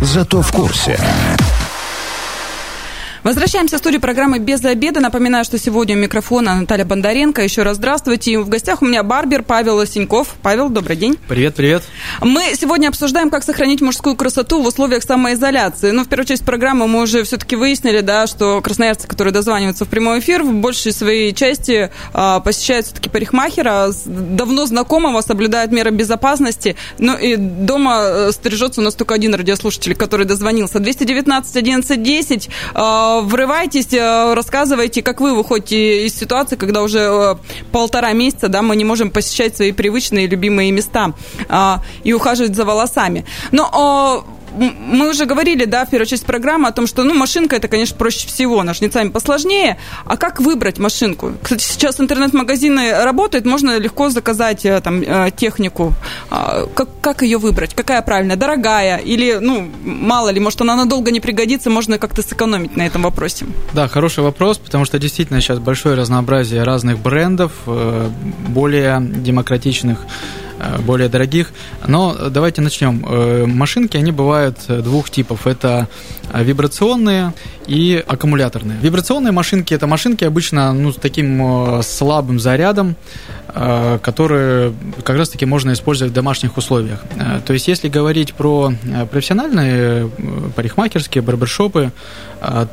Зато 0.00 0.42
в 0.42 0.52
курсе. 0.52 0.98
Возвращаемся 3.24 3.76
в 3.76 3.78
студию 3.78 4.02
программы 4.02 4.38
«Без 4.38 4.62
обеда». 4.66 5.00
Напоминаю, 5.00 5.46
что 5.46 5.58
сегодня 5.58 5.96
у 5.96 5.98
микрофона 5.98 6.60
Наталья 6.60 6.84
Бондаренко. 6.84 7.40
Еще 7.42 7.62
раз 7.62 7.78
здравствуйте. 7.78 8.32
И 8.32 8.36
в 8.36 8.50
гостях 8.50 8.82
у 8.82 8.84
меня 8.84 9.02
барбер 9.02 9.42
Павел 9.42 9.80
Осеньков. 9.80 10.36
Павел, 10.42 10.68
добрый 10.68 10.94
день. 10.96 11.16
Привет, 11.26 11.54
привет. 11.54 11.84
Мы 12.20 12.42
сегодня 12.54 12.88
обсуждаем, 12.88 13.30
как 13.30 13.42
сохранить 13.42 13.80
мужскую 13.80 14.14
красоту 14.14 14.60
в 14.60 14.66
условиях 14.66 15.04
самоизоляции. 15.04 15.90
Ну, 15.90 16.04
в 16.04 16.08
первую 16.08 16.26
часть 16.26 16.44
программы 16.44 16.86
мы 16.86 17.00
уже 17.00 17.24
все-таки 17.24 17.56
выяснили, 17.56 18.00
да, 18.00 18.26
что 18.26 18.60
красноярцы, 18.60 19.08
которые 19.08 19.32
дозваниваются 19.32 19.86
в 19.86 19.88
прямой 19.88 20.18
эфир, 20.18 20.42
в 20.42 20.52
большей 20.52 20.92
своей 20.92 21.32
части 21.32 21.90
а, 22.12 22.40
посещают 22.40 22.84
все-таки 22.84 23.08
парикмахера, 23.08 23.90
давно 24.04 24.66
знакомого, 24.66 25.22
соблюдают 25.22 25.72
меры 25.72 25.92
безопасности. 25.92 26.76
Ну, 26.98 27.16
и 27.16 27.36
дома 27.36 28.00
э, 28.02 28.32
стрижется 28.32 28.82
у 28.82 28.84
нас 28.84 28.94
только 28.94 29.14
один 29.14 29.34
радиослушатель, 29.34 29.94
который 29.94 30.26
дозвонился. 30.26 30.78
219 30.78 31.56
11 31.56 32.02
10 32.02 32.50
врывайтесь, 33.22 33.92
э, 33.92 34.34
рассказывайте, 34.34 35.02
как 35.02 35.20
вы 35.20 35.34
выходите 35.34 36.06
из 36.06 36.14
ситуации, 36.14 36.56
когда 36.56 36.82
уже 36.82 36.98
э, 36.98 37.34
полтора 37.72 38.12
месяца, 38.12 38.48
да, 38.48 38.62
мы 38.62 38.76
не 38.76 38.84
можем 38.84 39.10
посещать 39.10 39.56
свои 39.56 39.72
привычные 39.72 40.26
любимые 40.26 40.72
места 40.72 41.12
а, 41.48 41.82
и 42.04 42.12
ухаживать 42.12 42.54
за 42.54 42.64
волосами. 42.64 43.24
Но 43.52 44.24
мы 44.58 45.10
уже 45.10 45.26
говорили, 45.26 45.64
да, 45.64 45.84
в 45.84 45.90
первой 45.90 46.06
части 46.06 46.24
программы 46.24 46.68
о 46.68 46.72
том, 46.72 46.86
что, 46.86 47.04
ну, 47.04 47.14
машинка 47.14 47.56
это, 47.56 47.68
конечно, 47.68 47.96
проще 47.96 48.26
всего, 48.28 48.62
ножницами 48.62 49.08
посложнее. 49.08 49.78
А 50.04 50.16
как 50.16 50.40
выбрать 50.40 50.78
машинку? 50.78 51.32
Кстати, 51.42 51.62
сейчас 51.62 52.00
интернет-магазины 52.00 53.04
работают, 53.04 53.44
можно 53.44 53.78
легко 53.78 54.10
заказать 54.10 54.64
э, 54.64 54.80
там 54.80 55.02
э, 55.02 55.30
технику. 55.36 55.92
А, 56.30 56.66
как, 56.74 56.88
как 57.00 57.22
ее 57.22 57.38
выбрать? 57.38 57.74
Какая 57.74 58.02
правильная? 58.02 58.36
Дорогая? 58.36 58.98
Или, 58.98 59.38
ну, 59.40 59.70
мало 59.84 60.30
ли, 60.30 60.40
может, 60.40 60.60
она 60.60 60.76
надолго 60.76 61.10
не 61.10 61.20
пригодится, 61.20 61.70
можно 61.70 61.98
как-то 61.98 62.22
сэкономить 62.22 62.76
на 62.76 62.86
этом 62.86 63.02
вопросе? 63.02 63.46
Да, 63.72 63.88
хороший 63.88 64.22
вопрос, 64.24 64.58
потому 64.58 64.84
что 64.84 64.98
действительно 64.98 65.40
сейчас 65.40 65.58
большое 65.58 65.96
разнообразие 65.96 66.62
разных 66.62 66.98
брендов, 66.98 67.52
э, 67.66 68.08
более 68.48 68.98
демократичных 69.00 69.98
более 70.80 71.08
дорогих. 71.08 71.52
Но 71.86 72.14
давайте 72.30 72.60
начнем. 72.60 73.04
Э, 73.08 73.46
машинки, 73.46 73.96
они 73.96 74.12
бывают 74.12 74.58
двух 74.68 75.10
типов. 75.10 75.46
Это 75.46 75.88
вибрационные 76.32 77.32
и 77.66 78.02
аккумуляторные. 78.06 78.78
Вибрационные 78.80 79.32
машинки– 79.32 79.74
это 79.74 79.86
машинки 79.86 80.24
обычно 80.24 80.72
ну, 80.72 80.92
с 80.92 80.96
таким 80.96 81.78
э, 81.78 81.82
слабым 81.82 82.38
зарядом, 82.38 82.96
которые 84.02 84.74
как 85.04 85.16
раз-таки 85.16 85.46
можно 85.46 85.74
использовать 85.74 86.10
в 86.10 86.14
домашних 86.14 86.56
условиях. 86.56 87.04
То 87.46 87.52
есть, 87.52 87.68
если 87.68 87.88
говорить 87.88 88.34
про 88.34 88.72
профессиональные 89.12 90.10
парикмахерские, 90.56 91.22
барбершопы, 91.22 91.92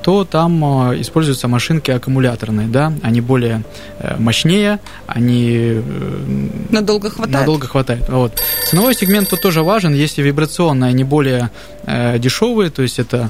то 0.01 0.25
там 0.25 0.63
используются 0.99 1.47
машинки 1.47 1.91
аккумуляторные, 1.91 2.67
да, 2.67 2.93
они 3.03 3.21
более 3.21 3.63
мощнее, 4.17 4.79
они 5.05 5.81
надолго 6.71 7.11
хватает. 7.11 7.39
Надолго 7.41 7.67
хватает. 7.67 8.09
Вот. 8.09 8.41
Ценовой 8.67 8.95
сегмент 8.95 9.29
тут 9.29 9.41
тоже 9.41 9.61
важен, 9.61 9.93
если 9.93 10.23
вибрационные, 10.23 10.89
они 10.89 11.03
более 11.03 11.51
э, 11.83 12.17
дешевые, 12.17 12.71
то 12.71 12.81
есть 12.81 12.97
это 12.97 13.29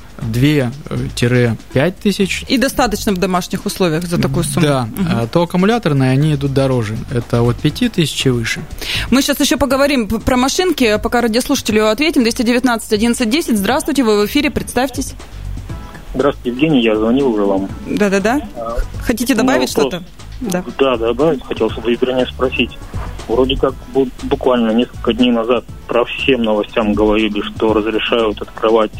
2-5 1.73 1.93
тысяч. 2.03 2.43
И 2.47 2.57
достаточно 2.57 3.11
в 3.11 3.17
домашних 3.17 3.65
условиях 3.65 4.05
за 4.05 4.21
такую 4.21 4.43
сумму. 4.43 4.67
Да, 4.67 4.87
угу. 4.97 5.27
то 5.31 5.43
аккумуляторные, 5.43 6.11
они 6.11 6.33
идут 6.33 6.53
дороже. 6.53 6.97
Это 7.11 7.41
от 7.41 7.57
5 7.57 7.91
тысяч 7.91 8.25
и 8.25 8.29
выше. 8.29 8.61
Мы 9.09 9.21
сейчас 9.21 9.39
еще 9.39 9.57
поговорим 9.57 10.07
про 10.07 10.37
машинки, 10.37 10.99
пока 11.01 11.21
радиослушателю 11.21 11.89
ответим. 11.89 12.23
219 12.23 12.93
11 12.93 13.29
10. 13.29 13.57
Здравствуйте, 13.57 14.03
вы 14.03 14.21
в 14.21 14.25
эфире, 14.25 14.49
представьтесь. 14.51 15.13
Здравствуйте, 16.13 16.49
Евгений, 16.49 16.81
я 16.83 16.95
звонил 16.95 17.29
уже 17.29 17.43
вам. 17.43 17.69
Да-да-да. 17.87 18.41
Хотите 19.03 19.33
добавить 19.33 19.69
что-то? 19.69 20.03
Да. 20.41 20.63
да, 20.79 20.97
добавить 20.97 21.43
хотел, 21.45 21.69
чтобы 21.69 21.93
вернее 21.93 22.25
спросить. 22.25 22.77
Вроде 23.27 23.55
как 23.55 23.75
буквально 24.23 24.71
несколько 24.71 25.13
дней 25.13 25.31
назад 25.31 25.63
про 25.87 26.03
всем 26.05 26.41
новостям 26.41 26.93
говорили, 26.93 27.41
что 27.41 27.73
разрешают 27.73 28.41
открывать 28.41 28.91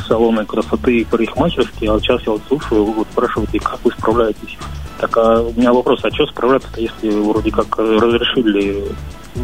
салоны 0.00 0.44
красоты 0.44 1.00
и 1.00 1.04
парикмахерские, 1.04 1.92
а 1.92 1.98
сейчас 2.00 2.22
я 2.22 2.32
вот 2.32 2.42
слушаю, 2.48 2.84
вот 2.84 3.06
спрашиваете, 3.12 3.60
как 3.60 3.78
вы 3.84 3.90
справляетесь. 3.92 4.58
Так, 4.98 5.16
а 5.16 5.42
у 5.42 5.52
меня 5.52 5.72
вопрос, 5.72 6.00
а 6.04 6.10
что 6.10 6.26
справляться-то, 6.26 6.80
если 6.80 7.10
вроде 7.10 7.50
как 7.50 7.78
разрешили 7.78 8.84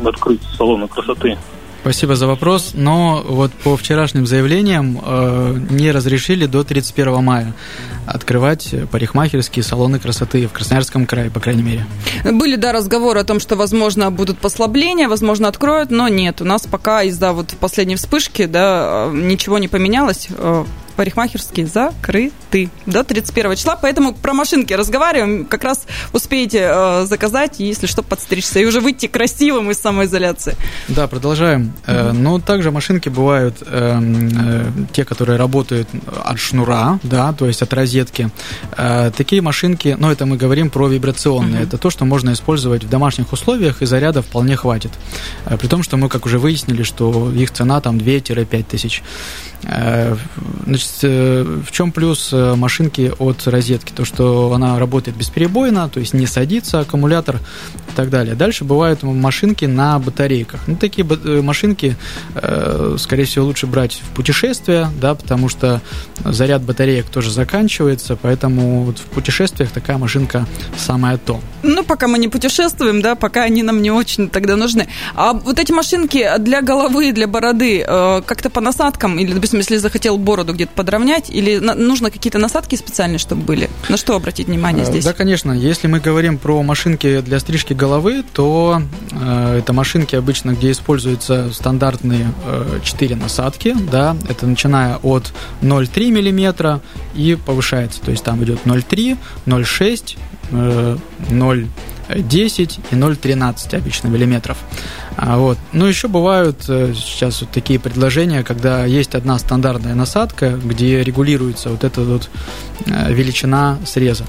открыть 0.04 0.42
салоны 0.56 0.88
красоты? 0.88 1.36
Спасибо 1.80 2.14
за 2.14 2.26
вопрос, 2.26 2.72
но 2.74 3.24
вот 3.26 3.52
по 3.52 3.74
вчерашним 3.74 4.26
заявлениям 4.26 5.00
э, 5.02 5.58
не 5.70 5.90
разрешили 5.92 6.44
до 6.44 6.62
31 6.62 7.24
мая 7.24 7.54
открывать 8.06 8.74
парикмахерские 8.90 9.62
салоны 9.62 9.98
красоты 9.98 10.46
в 10.46 10.52
Красноярском 10.52 11.06
крае, 11.06 11.30
по 11.30 11.40
крайней 11.40 11.62
мере. 11.62 11.86
Были, 12.24 12.56
да, 12.56 12.72
разговоры 12.72 13.20
о 13.20 13.24
том, 13.24 13.40
что, 13.40 13.56
возможно, 13.56 14.10
будут 14.10 14.38
послабления, 14.38 15.08
возможно, 15.08 15.48
откроют, 15.48 15.90
но 15.90 16.08
нет. 16.08 16.42
У 16.42 16.44
нас 16.44 16.66
пока 16.70 17.02
из-за 17.02 17.32
вот 17.32 17.54
последней 17.58 17.96
вспышки, 17.96 18.44
да, 18.44 19.08
ничего 19.12 19.58
не 19.58 19.68
поменялось. 19.68 20.28
Парикмахерские 21.00 21.66
закрыты 21.66 22.68
до 22.84 23.02
31 23.04 23.56
числа, 23.56 23.74
поэтому 23.80 24.12
про 24.12 24.34
машинки 24.34 24.74
разговариваем, 24.74 25.46
как 25.46 25.64
раз 25.64 25.86
успеете 26.12 26.68
э, 26.70 27.06
заказать, 27.06 27.54
если 27.58 27.86
что, 27.86 28.02
подстричься 28.02 28.60
и 28.60 28.66
уже 28.66 28.80
выйти 28.80 29.06
красивым 29.06 29.70
из 29.70 29.78
самоизоляции. 29.78 30.56
Да, 30.88 31.06
продолжаем. 31.08 31.72
Mm-hmm. 31.86 32.12
Но 32.12 32.38
также 32.38 32.70
машинки 32.70 33.08
бывают 33.08 33.62
э, 33.64 33.98
э, 33.98 34.70
те, 34.92 35.06
которые 35.06 35.38
работают 35.38 35.88
от 36.22 36.38
шнура, 36.38 36.98
да, 37.02 37.32
то 37.32 37.46
есть 37.46 37.62
от 37.62 37.72
розетки. 37.72 38.28
Э, 38.76 39.10
такие 39.16 39.40
машинки, 39.40 39.96
ну 39.98 40.10
это 40.10 40.26
мы 40.26 40.36
говорим 40.36 40.68
про 40.68 40.86
вибрационные, 40.86 41.62
mm-hmm. 41.62 41.66
это 41.66 41.78
то, 41.78 41.88
что 41.88 42.04
можно 42.04 42.34
использовать 42.34 42.84
в 42.84 42.90
домашних 42.90 43.32
условиях, 43.32 43.80
и 43.80 43.86
заряда 43.86 44.20
вполне 44.20 44.54
хватит. 44.54 44.90
Э, 45.46 45.56
при 45.56 45.66
том, 45.66 45.82
что 45.82 45.96
мы, 45.96 46.10
как 46.10 46.26
уже 46.26 46.38
выяснили, 46.38 46.82
что 46.82 47.32
их 47.32 47.52
цена 47.52 47.80
там 47.80 47.96
2-5 47.96 48.64
тысяч. 48.64 49.02
Э, 49.64 50.16
значит, 50.64 50.90
э, 51.02 51.60
в 51.66 51.70
чем 51.70 51.92
плюс 51.92 52.30
э, 52.32 52.54
машинки 52.54 53.12
от 53.18 53.46
розетки? 53.46 53.92
То, 53.92 54.04
что 54.04 54.52
она 54.54 54.78
работает 54.78 55.16
бесперебойно, 55.16 55.88
то 55.88 56.00
есть 56.00 56.14
не 56.14 56.26
садится 56.26 56.80
аккумулятор 56.80 57.36
и 57.36 57.96
так 57.96 58.10
далее. 58.10 58.34
Дальше 58.34 58.64
бывают 58.64 59.02
машинки 59.02 59.66
на 59.66 59.98
батарейках. 59.98 60.60
Ну, 60.66 60.76
такие 60.76 61.06
машинки, 61.42 61.96
скорее 62.98 63.24
всего, 63.24 63.46
лучше 63.46 63.66
брать 63.66 64.00
в 64.02 64.14
путешествия, 64.14 64.88
да, 65.00 65.14
потому 65.14 65.48
что 65.48 65.80
заряд 66.24 66.62
батареек 66.62 67.06
тоже 67.06 67.30
заканчивается, 67.30 68.16
поэтому 68.16 68.84
вот 68.84 68.98
в 68.98 69.04
путешествиях 69.04 69.70
такая 69.70 69.98
машинка 69.98 70.46
самая 70.76 71.18
то. 71.18 71.40
Ну, 71.62 71.82
пока 71.82 72.08
мы 72.08 72.18
не 72.18 72.28
путешествуем, 72.28 73.02
да, 73.02 73.14
пока 73.14 73.42
они 73.42 73.62
нам 73.62 73.82
не 73.82 73.90
очень 73.90 74.28
тогда 74.28 74.56
нужны. 74.56 74.88
А 75.14 75.32
вот 75.32 75.58
эти 75.58 75.72
машинки 75.72 76.26
для 76.38 76.62
головы, 76.62 77.12
для 77.12 77.26
бороды, 77.26 77.82
как-то 77.84 78.50
по 78.50 78.60
насадкам 78.60 79.18
или 79.18 79.32
допустим, 79.50 79.58
если 79.58 79.76
захотел 79.78 80.16
бороду 80.16 80.52
где-то 80.52 80.72
подровнять, 80.74 81.28
или 81.30 81.58
нужно 81.58 82.10
какие-то 82.10 82.38
насадки 82.38 82.76
специальные, 82.76 83.18
чтобы 83.18 83.42
были? 83.42 83.70
На 83.88 83.96
что 83.96 84.14
обратить 84.14 84.46
внимание 84.46 84.84
здесь? 84.84 85.04
Да, 85.04 85.12
конечно. 85.12 85.52
Если 85.52 85.88
мы 85.88 85.98
говорим 86.00 86.38
про 86.38 86.62
машинки 86.62 87.20
для 87.20 87.40
стрижки 87.40 87.72
головы, 87.72 88.24
то 88.32 88.82
э, 89.10 89.58
это 89.58 89.72
машинки 89.72 90.14
обычно, 90.14 90.52
где 90.52 90.70
используются 90.70 91.52
стандартные 91.52 92.32
э, 92.46 92.80
4 92.84 93.16
насадки, 93.16 93.74
да, 93.90 94.16
это 94.28 94.46
начиная 94.46 94.96
от 94.96 95.32
0,3 95.62 96.10
мм 96.10 96.80
и 97.14 97.36
повышается, 97.44 98.00
то 98.00 98.10
есть 98.12 98.22
там 98.22 98.42
идет 98.44 98.60
0,3, 98.64 99.18
0,6, 99.46 100.16
э, 100.52 100.96
0 101.30 101.68
10 102.16 102.80
и 102.90 102.94
0,13 102.94 103.76
обычно 103.76 104.08
миллиметров. 104.08 104.58
А, 105.16 105.36
вот. 105.38 105.58
Ну, 105.72 105.86
еще 105.86 106.08
бывают 106.08 106.64
э, 106.68 106.92
сейчас 106.94 107.40
вот 107.40 107.50
такие 107.50 107.78
предложения, 107.78 108.42
когда 108.42 108.84
есть 108.84 109.14
одна 109.14 109.38
стандартная 109.38 109.94
насадка, 109.94 110.50
где 110.50 111.02
регулируется 111.02 111.70
вот 111.70 111.84
эта 111.84 112.00
вот 112.02 112.30
э, 112.86 113.12
величина 113.12 113.78
среза 113.84 114.24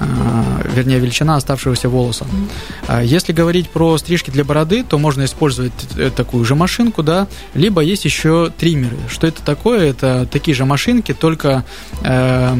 а, 0.00 0.62
вернее, 0.74 0.98
величина 0.98 1.36
оставшегося 1.36 1.90
волоса. 1.90 2.26
А, 2.88 3.02
если 3.02 3.32
говорить 3.32 3.68
про 3.68 3.98
стрижки 3.98 4.30
для 4.30 4.44
бороды, 4.44 4.82
то 4.82 4.98
можно 4.98 5.24
использовать 5.24 5.72
э, 5.96 6.10
такую 6.14 6.44
же 6.44 6.54
машинку, 6.54 7.02
да, 7.02 7.28
либо 7.54 7.82
есть 7.82 8.06
еще 8.06 8.50
триммеры. 8.56 8.96
Что 9.10 9.26
это 9.26 9.42
такое? 9.42 9.90
Это 9.90 10.26
такие 10.30 10.54
же 10.54 10.64
машинки, 10.64 11.12
только 11.12 11.64
э, 12.02 12.54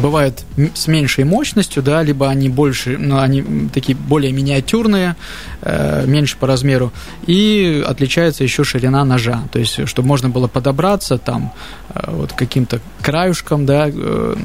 бывают 0.00 0.44
с 0.74 0.86
меньшей 0.86 1.24
мощностью, 1.24 1.82
да, 1.82 2.02
либо 2.02 2.28
они 2.28 2.48
больше, 2.48 2.96
ну, 2.98 3.18
они 3.18 3.68
такие 3.72 3.96
более 3.96 4.32
миниатюрные, 4.32 5.16
э, 5.62 6.04
меньше 6.06 6.36
по 6.36 6.46
размеру, 6.46 6.92
и 7.26 7.84
отличается 7.86 8.44
еще 8.44 8.64
ширина 8.64 9.04
ножа, 9.04 9.44
то 9.52 9.58
есть, 9.58 9.88
чтобы 9.88 10.08
можно 10.08 10.28
было 10.28 10.48
подобраться 10.48 11.18
там 11.18 11.52
э, 11.90 12.10
вот 12.10 12.32
каким-то 12.32 12.80
краюшком, 13.02 13.66
да, 13.66 13.88
э, 13.88 14.36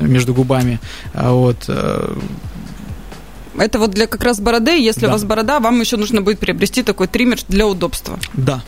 между 0.00 0.34
губами, 0.34 0.80
а 1.14 1.32
вот, 1.32 1.64
э, 1.68 2.16
это 3.58 3.78
вот 3.78 3.90
для 3.90 4.06
как 4.06 4.22
раз 4.22 4.40
бороды. 4.40 4.80
Если 4.80 5.02
да. 5.02 5.08
у 5.08 5.10
вас 5.10 5.24
борода, 5.24 5.60
вам 5.60 5.80
еще 5.80 5.96
нужно 5.96 6.22
будет 6.22 6.38
приобрести 6.38 6.82
такой 6.82 7.08
триммер 7.08 7.40
для 7.48 7.66
удобства. 7.66 8.18
Да. 8.32 8.62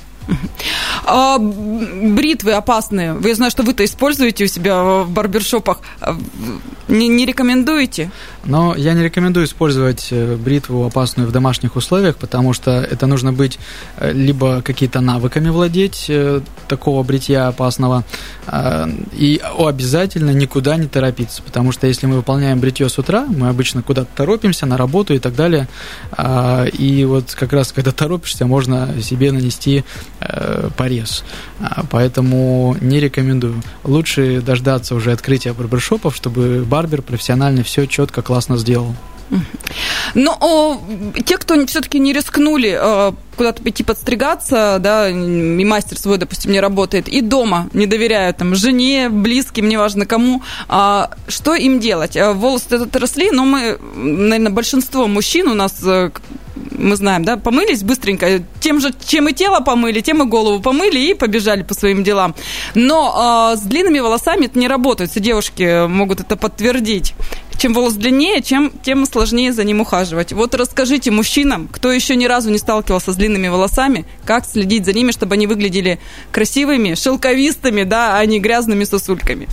А, 1.15 1.39
бритвы 1.39 2.53
опасные. 2.53 3.15
Я 3.23 3.35
знаю, 3.35 3.51
что 3.51 3.63
вы-то 3.63 3.85
используете 3.85 4.45
у 4.45 4.47
себя 4.47 5.03
в 5.03 5.11
барбершопах. 5.11 5.81
А, 6.01 6.17
не, 6.89 7.09
не 7.09 7.27
рекомендуете? 7.27 8.11
Но 8.45 8.75
я 8.77 8.95
не 8.95 9.03
рекомендую 9.03 9.47
использовать 9.47 10.09
э, 10.11 10.37
бритву 10.37 10.85
опасную 10.85 11.29
в 11.29 11.33
домашних 11.33 11.77
условиях, 11.77 12.17
потому 12.17 12.53
что 12.53 12.71
это 12.71 13.07
нужно 13.07 13.33
быть 13.33 13.59
э, 13.99 14.13
либо 14.13 14.63
какие-то 14.63 15.01
навыками 15.01 15.49
владеть 15.49 16.07
э, 16.09 16.41
такого 16.67 17.03
бритья 17.03 17.49
опасного, 17.49 18.05
и 19.13 19.41
обязательно 19.59 20.31
никуда 20.31 20.77
не 20.77 20.87
торопиться, 20.87 21.43
потому 21.43 21.71
что 21.73 21.87
если 21.87 22.07
мы 22.07 22.17
выполняем 22.17 22.61
бритье 22.61 22.89
с 22.89 22.99
утра, 22.99 23.27
мы 23.29 23.49
обычно 23.49 23.83
куда-то 23.83 24.09
торопимся 24.15 24.67
на 24.67 24.77
работу 24.77 25.15
и 25.15 25.19
так 25.19 25.35
далее, 25.35 25.69
и 26.73 27.05
вот 27.07 27.35
как 27.35 27.53
раз 27.53 27.73
когда 27.73 27.93
торопишься, 27.93 28.47
можно 28.47 28.89
себе 29.03 29.33
нанести 29.33 29.85
порез. 30.77 31.02
Поэтому 31.91 32.77
не 32.81 33.01
рекомендую. 33.01 33.63
Лучше 33.85 34.41
дождаться 34.41 34.95
уже 34.95 35.13
открытия 35.13 35.53
барбершопов, 35.53 36.15
чтобы 36.17 36.65
барбер 36.65 37.03
профессионально 37.03 37.63
все 37.63 37.87
четко 37.87 38.23
классно 38.23 38.57
сделал. 38.57 38.95
Но 40.15 40.37
о, 40.41 40.81
те, 41.25 41.39
кто 41.39 41.67
все-таки 41.67 41.99
не 41.99 42.13
рискнули 42.13 42.79
э, 42.79 43.13
куда-то 43.37 43.63
пойти 43.63 43.83
подстригаться, 43.83 44.77
да, 44.79 45.09
и 45.09 45.65
мастер 45.65 45.99
свой, 45.99 46.19
допустим, 46.19 46.53
не 46.53 46.61
работает, 46.61 47.09
и 47.09 47.23
дома 47.23 47.71
не 47.73 47.87
доверяют 47.87 48.37
там 48.37 48.55
жене, 48.55 49.09
близким, 49.09 49.69
неважно 49.69 50.05
кому, 50.05 50.43
а, 50.69 51.13
что 51.29 51.55
им 51.55 51.81
делать? 51.81 52.17
Э, 52.17 52.33
волосы 52.33 52.67
этот 52.71 52.95
росли, 52.97 53.31
но 53.31 53.45
мы, 53.45 53.79
наверное, 53.95 54.53
большинство 54.53 55.07
мужчин 55.07 55.49
у 55.49 55.55
нас 55.55 55.81
э, 55.83 56.11
мы 56.83 56.97
знаем, 56.97 57.25
да, 57.25 57.37
помылись 57.37 57.83
быстренько, 57.83 58.43
тем 58.61 58.81
же, 58.81 58.93
чем 59.07 59.29
и 59.29 59.33
тело 59.33 59.61
помыли, 59.61 60.01
тем 60.01 60.23
и 60.23 60.27
голову 60.27 60.61
помыли 60.61 60.99
и 60.99 61.15
побежали 61.15 61.63
по 61.63 61.75
своим 61.75 62.05
делам. 62.05 62.35
Но 62.75 63.53
э, 63.55 63.57
с 63.57 63.61
длинными 63.61 64.01
волосами 64.01 64.47
это 64.47 64.59
не 64.59 64.69
работает, 64.69 65.11
все 65.11 65.21
девушки 65.21 65.87
могут 65.87 66.21
это 66.21 66.37
подтвердить. 66.37 67.15
Чем 67.63 67.75
волос 67.75 67.93
длиннее, 67.93 68.43
чем, 68.43 68.73
тем 68.83 69.07
сложнее 69.07 69.53
за 69.53 69.63
ним 69.63 69.83
ухаживать. 69.83 70.33
Вот 70.33 70.53
расскажите 70.57 71.13
мужчинам, 71.13 71.69
кто 71.69 71.93
еще 71.93 72.17
ни 72.17 72.25
разу 72.25 72.51
не 72.51 72.59
сталкивался 72.59 73.13
с 73.13 73.15
длинными 73.15 73.47
волосами, 73.47 74.05
как 74.25 74.47
следить 74.47 74.85
за 74.85 74.93
ними, 74.93 75.13
чтобы 75.13 75.35
они 75.35 75.47
выглядели 75.47 76.01
красивыми, 76.33 76.95
шелковистыми, 76.97 77.85
да, 77.85 78.19
а 78.19 78.27
не 78.27 78.41
грязными 78.41 78.83
сосульками. 78.83 79.47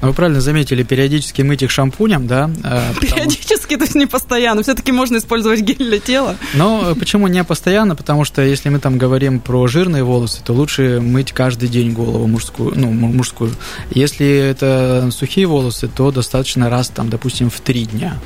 Ну, 0.00 0.08
вы 0.08 0.14
правильно 0.14 0.40
заметили, 0.40 0.84
периодически 0.84 1.42
мыть 1.42 1.62
их 1.62 1.72
шампунем, 1.72 2.28
да? 2.28 2.48
Э, 2.62 2.92
периодически, 3.00 3.76
то 3.76 3.82
есть 3.82 3.96
не 3.96 4.06
постоянно. 4.06 4.62
Все-таки 4.62 4.92
можно 4.92 5.16
использовать 5.16 5.60
гель 5.60 5.76
для 5.78 5.98
тела. 5.98 6.36
Но 6.54 6.92
э, 6.92 6.94
почему 6.94 7.26
не 7.26 7.42
постоянно? 7.42 7.96
Потому 7.96 8.24
что 8.24 8.40
если 8.40 8.68
мы 8.68 8.78
там 8.78 8.96
говорим 8.96 9.40
про 9.40 9.66
жирные 9.66 10.04
волосы, 10.04 10.40
то 10.44 10.52
лучше 10.52 11.00
мыть 11.00 11.32
каждый 11.32 11.68
день 11.68 11.92
голову 11.92 12.28
мужскую, 12.28 12.74
ну, 12.76 12.92
мужскую. 12.92 13.50
Если 13.90 14.28
это 14.28 15.08
сухие 15.10 15.46
волосы, 15.48 15.88
то 15.88 16.12
достаточно 16.12 16.70
раз, 16.70 16.90
там, 16.90 17.10
допустим, 17.10 17.47
в 17.50 17.60
три 17.60 17.84
дня. 17.84 18.18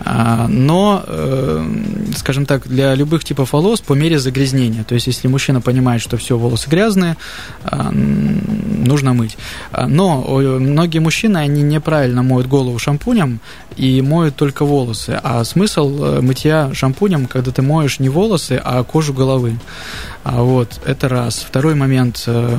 А, 0.00 0.46
но, 0.48 1.02
э, 1.06 1.66
скажем 2.16 2.46
так, 2.46 2.66
для 2.68 2.94
любых 2.94 3.24
типов 3.24 3.52
волос 3.52 3.80
по 3.80 3.94
мере 3.94 4.18
загрязнения. 4.18 4.84
То 4.84 4.94
есть, 4.94 5.06
если 5.06 5.28
мужчина 5.28 5.60
понимает, 5.60 6.02
что 6.02 6.16
все 6.16 6.36
волосы 6.36 6.68
грязные, 6.68 7.16
а, 7.64 7.90
нужно 7.92 9.14
мыть. 9.14 9.36
А, 9.72 9.86
но 9.86 10.22
многие 10.60 10.98
мужчины 10.98 11.38
они 11.38 11.62
неправильно 11.62 12.22
моют 12.22 12.46
голову 12.46 12.78
шампунем 12.78 13.40
и 13.76 14.00
моют 14.00 14.36
только 14.36 14.64
волосы. 14.64 15.18
А 15.22 15.44
смысл 15.44 16.04
э, 16.04 16.20
мытья 16.20 16.70
шампунем, 16.72 17.26
когда 17.26 17.50
ты 17.50 17.62
моешь 17.62 17.98
не 17.98 18.08
волосы, 18.08 18.60
а 18.62 18.82
кожу 18.84 19.12
головы. 19.12 19.58
Вот, 20.24 20.80
это 20.84 21.08
раз. 21.08 21.44
Второй 21.46 21.74
момент. 21.74 22.24
Э, 22.26 22.58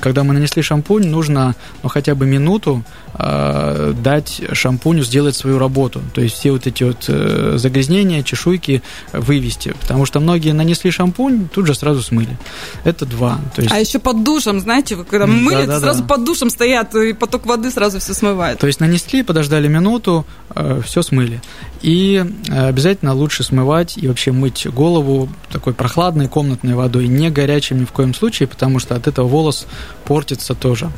когда 0.00 0.24
мы 0.24 0.34
нанесли 0.34 0.62
шампунь, 0.62 1.06
нужно 1.06 1.54
ну, 1.82 1.88
хотя 1.88 2.14
бы 2.14 2.26
минуту 2.26 2.82
э, 3.18 3.94
дать 4.02 4.40
шампуню 4.52 5.02
сделать 5.02 5.36
свою 5.36 5.58
работу. 5.58 6.00
То 6.14 6.20
есть 6.20 6.36
все 6.36 6.52
вот 6.52 6.66
эти 6.66 6.84
вот 6.84 7.04
э, 7.08 7.54
загрязнения, 7.56 8.22
чешуйки 8.22 8.82
вывести. 9.12 9.74
Потому 9.80 10.06
что 10.06 10.20
многие 10.20 10.52
нанесли 10.52 10.90
шампунь, 10.90 11.48
тут 11.48 11.66
же 11.66 11.74
сразу 11.74 12.02
смыли. 12.02 12.38
Это 12.84 13.06
два. 13.06 13.38
То 13.54 13.62
есть... 13.62 13.74
А 13.74 13.78
еще 13.78 13.98
под 13.98 14.24
душем, 14.24 14.60
знаете, 14.60 14.96
когда 14.96 15.26
мыли, 15.26 15.66
да, 15.66 15.78
да, 15.78 15.80
сразу 15.80 16.02
да. 16.02 16.08
под 16.08 16.24
душем 16.24 16.50
стоят, 16.50 16.94
и 16.94 17.12
поток 17.12 17.46
воды 17.46 17.70
сразу 17.70 17.98
все 17.98 18.14
смывает. 18.14 18.58
То 18.58 18.66
есть 18.66 18.80
нанесли, 18.80 19.22
подождали 19.22 19.68
минуту, 19.68 20.26
э, 20.54 20.80
все 20.84 21.02
смыли. 21.02 21.40
И 21.82 22.24
обязательно 22.48 23.14
лучше 23.14 23.44
смывать 23.44 23.96
и 23.96 24.08
вообще 24.08 24.32
мыть 24.32 24.66
голову 24.66 25.28
такой 25.50 25.74
прохладной 25.74 26.28
комнатной 26.28 26.74
водой, 26.74 27.06
не 27.06 27.30
горячим 27.30 27.80
ни 27.80 27.84
в 27.84 27.92
коем 27.92 28.14
случае, 28.14 28.48
потому 28.48 28.78
что 28.78 28.96
от 28.96 29.06
этого 29.06 29.28
волос 29.28 29.66
портится 30.04 30.54
тоже. 30.54 30.90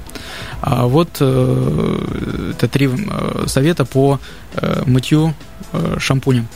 А 0.62 0.86
вот 0.86 1.16
э, 1.20 1.98
это 2.50 2.68
три 2.68 2.88
э, 2.88 3.44
совета 3.46 3.84
по 3.84 4.18
мытью 4.86 5.34
шампунем. 5.98 6.48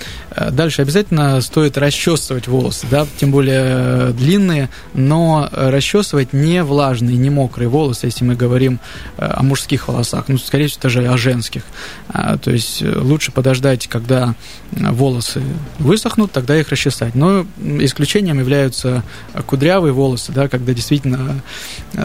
Дальше 0.51 0.83
обязательно 0.83 1.41
стоит 1.41 1.79
расчесывать 1.79 2.49
волосы, 2.49 2.87
да, 2.91 3.07
тем 3.17 3.31
более 3.31 4.13
длинные, 4.13 4.71
но 4.95 5.49
расчесывать 5.53 6.33
не 6.33 6.63
влажные, 6.63 7.17
не 7.17 7.31
мокрые 7.31 7.69
волосы, 7.69 8.07
если 8.07 8.25
мы 8.25 8.35
говорим 8.35 8.81
о 9.17 9.43
мужских 9.43 9.89
волосах, 9.89 10.25
ну, 10.29 10.39
скорее 10.39 10.67
всего, 10.67 10.83
даже 10.83 11.07
о 11.07 11.17
женских. 11.17 11.63
А, 12.09 12.37
то 12.39 12.51
есть 12.51 12.83
лучше 12.83 13.31
подождать, 13.33 13.87
когда 13.87 14.35
волосы 14.73 15.43
высохнут, 15.79 16.33
тогда 16.33 16.59
их 16.59 16.69
расчесать. 16.71 17.15
Но 17.15 17.47
исключением 17.81 18.39
являются 18.39 19.03
кудрявые 19.47 19.93
волосы, 19.93 20.33
да, 20.33 20.49
когда 20.49 20.73
действительно 20.75 21.41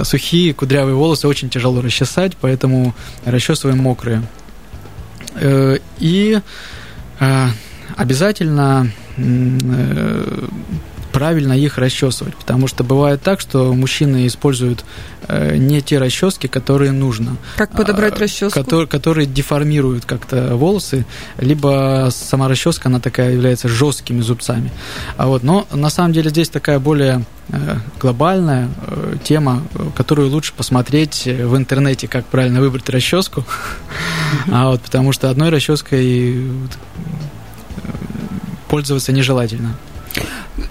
сухие 0.03 0.53
кудрявые 0.53 0.95
волосы 0.95 1.27
очень 1.27 1.49
тяжело 1.49 1.81
расчесать, 1.81 2.33
поэтому 2.39 2.93
расчесываем 3.25 3.79
мокрые. 3.79 4.23
Э, 5.35 5.77
и 5.99 6.39
э, 6.39 6.41
обязательно 7.95 8.91
э, 9.17 10.47
правильно 11.11 11.53
их 11.53 11.77
расчесывать, 11.77 12.35
потому 12.35 12.67
что 12.67 12.83
бывает 12.83 13.21
так, 13.21 13.39
что 13.39 13.73
мужчины 13.73 14.27
используют 14.27 14.85
э, 15.27 15.57
не 15.57 15.81
те 15.81 15.97
расчески, 15.97 16.47
которые 16.47 16.91
нужно. 16.91 17.37
Как 17.57 17.71
подобрать 17.71 18.19
расческу? 18.19 18.59
Которые, 18.59 18.87
которые 18.87 19.25
деформируют 19.27 20.05
как-то 20.05 20.55
волосы, 20.55 21.05
либо 21.37 22.09
сама 22.11 22.47
расческа, 22.47 22.89
она 22.89 22.99
такая 22.99 23.33
является 23.33 23.67
жесткими 23.67 24.21
зубцами. 24.21 24.71
А 25.17 25.27
вот, 25.27 25.43
но 25.43 25.67
на 25.71 25.89
самом 25.89 26.13
деле 26.13 26.29
здесь 26.29 26.49
такая 26.49 26.79
более 26.79 27.25
э, 27.49 27.77
глобальная 27.99 28.69
э, 28.87 29.15
тема, 29.23 29.63
которую 29.95 30.29
лучше 30.29 30.53
посмотреть 30.53 31.25
в 31.25 31.57
интернете, 31.57 32.07
как 32.07 32.25
правильно 32.25 32.61
выбрать 32.61 32.89
расческу, 32.89 33.43
а 34.51 34.69
вот, 34.69 34.81
потому 34.81 35.11
что 35.11 35.29
одной 35.29 35.49
расческой 35.49 36.47
пользоваться 38.67 39.11
нежелательно. 39.11 39.75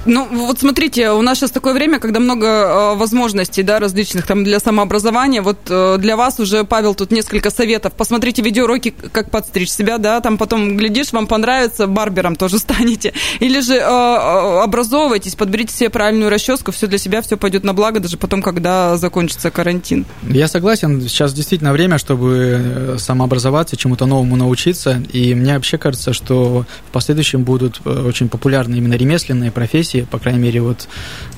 Ну, 0.08 0.26
вот 0.30 0.58
смотрите, 0.58 1.10
у 1.10 1.20
нас 1.20 1.38
сейчас 1.38 1.50
такое 1.50 1.74
время, 1.74 2.00
когда 2.00 2.18
много 2.18 2.46
э, 2.46 2.94
возможностей, 2.96 3.62
да, 3.62 3.78
различных 3.78 4.26
там 4.26 4.42
для 4.42 4.58
самообразования. 4.58 5.42
Вот 5.42 5.58
э, 5.68 5.98
для 5.98 6.16
вас 6.16 6.40
уже, 6.40 6.64
Павел, 6.64 6.94
тут 6.94 7.10
несколько 7.10 7.50
советов. 7.50 7.92
Посмотрите 7.92 8.40
видеоуроки, 8.40 8.94
как 9.12 9.30
подстричь 9.30 9.68
себя, 9.70 9.98
да, 9.98 10.22
там 10.22 10.38
потом, 10.38 10.78
глядишь, 10.78 11.12
вам 11.12 11.26
понравится, 11.26 11.86
барбером 11.86 12.36
тоже 12.36 12.58
станете. 12.58 13.12
Или 13.40 13.60
же 13.60 13.74
э, 13.74 13.82
образовывайтесь, 13.82 15.34
подберите 15.34 15.74
себе 15.74 15.90
правильную 15.90 16.30
расческу, 16.30 16.72
все 16.72 16.86
для 16.86 16.96
себя, 16.96 17.20
все 17.20 17.36
пойдет 17.36 17.62
на 17.64 17.74
благо, 17.74 18.00
даже 18.00 18.16
потом, 18.16 18.40
когда 18.40 18.96
закончится 18.96 19.50
карантин. 19.50 20.06
Я 20.22 20.48
согласен, 20.48 21.02
сейчас 21.02 21.34
действительно 21.34 21.72
время, 21.72 21.98
чтобы 21.98 22.96
самообразоваться, 22.98 23.76
чему-то 23.76 24.06
новому 24.06 24.36
научиться, 24.36 25.02
и 25.12 25.34
мне 25.34 25.52
вообще 25.52 25.76
кажется, 25.76 26.14
что 26.14 26.64
в 26.88 26.92
последующем 26.92 27.42
будут 27.42 27.86
очень 27.86 28.30
популярны 28.30 28.76
именно 28.76 28.94
ремесленные 28.94 29.50
профессии, 29.50 29.97
профессии, 29.98 30.10
по 30.10 30.18
крайней 30.18 30.40
мере, 30.40 30.60
вот 30.60 30.88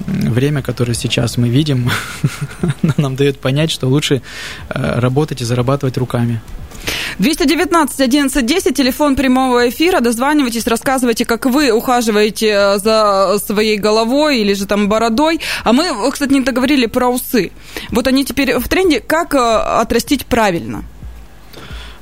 время, 0.06 0.62
которое 0.62 0.94
сейчас 0.94 1.36
мы 1.36 1.48
видим, 1.48 1.90
нам 2.96 3.16
дает 3.16 3.38
понять, 3.40 3.70
что 3.70 3.88
лучше 3.88 4.22
э, 4.68 5.00
работать 5.00 5.40
и 5.40 5.44
зарабатывать 5.44 5.98
руками. 5.98 6.40
219 7.18 8.00
11 8.00 8.46
10, 8.46 8.74
телефон 8.74 9.16
прямого 9.16 9.68
эфира. 9.68 10.00
Дозванивайтесь, 10.00 10.66
рассказывайте, 10.66 11.24
как 11.24 11.46
вы 11.46 11.70
ухаживаете 11.70 12.46
э, 12.46 12.78
за 12.78 13.38
своей 13.46 13.78
головой 13.78 14.40
или 14.40 14.54
же 14.54 14.66
там 14.66 14.88
бородой. 14.88 15.40
А 15.64 15.72
мы, 15.72 16.10
кстати, 16.10 16.32
не 16.32 16.40
договорили 16.40 16.86
про 16.86 17.08
усы. 17.08 17.50
Вот 17.90 18.06
они 18.06 18.24
теперь 18.24 18.58
в 18.58 18.68
тренде. 18.68 19.00
Как 19.00 19.34
э, 19.34 19.38
отрастить 19.38 20.26
правильно? 20.26 20.84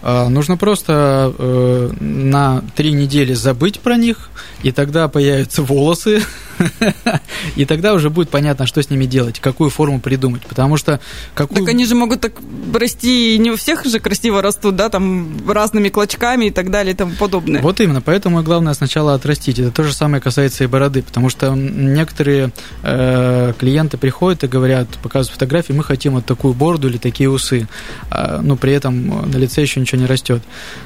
А, 0.01 0.29
нужно 0.29 0.57
просто 0.57 1.35
э, 1.37 1.91
на 2.01 2.63
три 2.77 2.93
недели 2.93 3.35
забыть 3.35 3.81
про 3.81 3.97
них, 3.97 4.31
и 4.63 4.71
тогда 4.71 5.09
появятся 5.09 5.63
волосы 5.63 6.23
И 7.57 7.65
тогда 7.65 7.95
уже 7.95 8.11
будет 8.11 8.31
понятно, 8.31 8.67
что 8.67 8.83
с 8.83 8.91
ними 8.91 9.07
делать, 9.07 9.41
какую 9.41 9.71
форму 9.71 10.01
придумать. 10.01 10.43
Потому 10.47 10.77
что 10.77 11.01
какую... 11.35 11.61
Так 11.61 11.69
они 11.69 11.85
же 11.85 11.95
могут 11.95 12.21
так 12.21 12.33
расти, 12.75 13.39
не 13.39 13.51
у 13.51 13.57
всех 13.57 13.85
же 13.85 14.01
красиво 14.01 14.43
растут, 14.43 14.77
да, 14.77 14.89
там 14.89 15.49
разными 15.49 15.89
клочками 15.89 16.47
и 16.47 16.51
так 16.51 16.71
далее 16.71 16.95
и 16.95 16.97
тому 16.97 17.13
подобное. 17.19 17.63
Вот 17.63 17.81
именно, 17.81 18.01
поэтому 18.01 18.43
главное 18.43 18.75
сначала 18.75 19.15
отрастить. 19.15 19.59
Это 19.59 19.71
то 19.71 19.85
же 19.85 19.93
самое 19.93 20.21
касается 20.21 20.65
и 20.65 20.67
бороды, 20.67 21.03
потому 21.03 21.29
что 21.31 21.55
некоторые 21.55 22.53
э, 22.83 23.53
клиенты 23.59 23.97
приходят 23.97 24.45
и 24.45 24.47
говорят, 24.47 24.89
показывают 25.03 25.35
фотографии, 25.35 25.73
мы 25.73 25.85
хотим 25.85 26.15
вот 26.15 26.27
такую 26.27 26.55
бороду 26.55 26.89
или 26.89 26.99
такие 26.99 27.31
усы, 27.31 27.69
э, 28.11 28.41
но 28.43 28.57
при 28.57 28.73
этом 28.73 29.31
на 29.31 29.37
лице 29.37 29.63
еще 29.63 29.81
ничего 29.81 30.01
не 30.01 30.07
растет. 30.07 30.43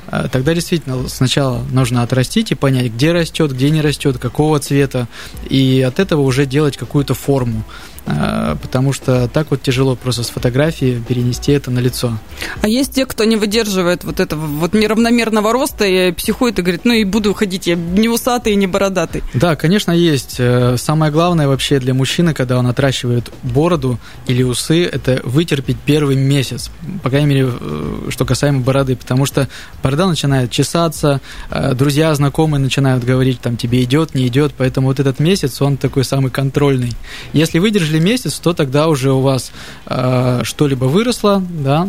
Э, 0.08 0.28
тогда 0.30 0.54
действительно 0.54 1.08
сначала 1.08 1.62
нужно 1.70 2.02
отрастить 2.02 2.52
и 2.52 2.54
понять, 2.54 2.92
где 2.92 3.12
растет, 3.12 3.52
где 3.52 3.70
не 3.70 3.80
растет, 3.80 4.18
какого 4.18 4.58
цвета, 4.58 5.08
и 5.48 5.62
от 5.87 5.98
этого 6.01 6.20
уже 6.20 6.46
делать 6.46 6.77
какую-то 6.77 7.14
форму. 7.14 7.64
А, 8.04 8.56
потому 8.56 8.92
что 8.92 9.28
так 9.28 9.50
вот 9.50 9.62
тяжело 9.62 9.94
просто 9.94 10.24
с 10.24 10.30
фотографии 10.30 11.02
перенести 11.06 11.52
это 11.52 11.70
на 11.70 11.78
лицо. 11.78 12.18
А 12.60 12.68
есть 12.68 12.92
те, 12.92 13.06
кто 13.06 13.24
не 13.24 13.36
выдерживает 13.36 14.02
вот 14.02 14.18
этого 14.18 14.44
вот 14.46 14.74
неравномерного 14.74 15.52
роста 15.52 15.84
и 15.84 16.10
психует 16.12 16.58
и 16.58 16.62
говорит, 16.62 16.84
ну 16.84 16.92
и 16.92 17.04
буду 17.04 17.32
ходить 17.32 17.66
я 17.66 17.76
не 17.76 18.08
усатый 18.08 18.54
и 18.54 18.56
не 18.56 18.66
бородатый. 18.66 19.22
Да, 19.34 19.54
конечно, 19.54 19.92
есть. 19.92 20.36
Э, 20.38 20.76
самое 20.78 21.12
главное 21.12 21.46
вообще 21.46 21.78
для 21.78 21.94
мужчины, 21.94 22.34
когда 22.34 22.58
он 22.58 22.66
отращивает 22.66 23.32
бороду 23.42 23.98
или 24.26 24.42
усы, 24.42 24.84
это 24.84 25.20
вытерпеть 25.24 25.78
первый 25.84 26.16
месяц, 26.16 26.70
по 27.02 27.10
крайней 27.10 27.28
мере, 27.28 27.50
э, 27.52 28.08
что 28.08 28.24
касаемо 28.24 28.60
бороды, 28.60 28.96
потому 28.96 29.26
что 29.26 29.48
борода 29.82 30.08
начинает 30.08 30.50
чесаться, 30.50 31.20
э, 31.50 31.74
друзья, 31.74 32.12
знакомые 32.14 32.60
начинают 32.60 33.04
говорить, 33.04 33.40
там, 33.40 33.56
тебе 33.56 33.82
идет, 33.84 34.14
не 34.14 34.26
идет, 34.26 34.54
поэтому 34.56 34.88
вот 34.88 34.98
этот 34.98 35.20
месяц, 35.20 35.62
он 35.62 35.76
такой 35.76 36.04
самый 36.04 36.30
контрольный. 36.30 36.92
Если 37.32 37.60
выдержишь 37.60 37.91
выжили 37.92 37.98
месяц, 37.98 38.38
то 38.38 38.52
тогда 38.52 38.88
уже 38.88 39.12
у 39.12 39.20
вас 39.20 39.52
э, 39.87 40.40
что-либо 40.44 40.85
выросло, 40.87 41.42
да, 41.48 41.88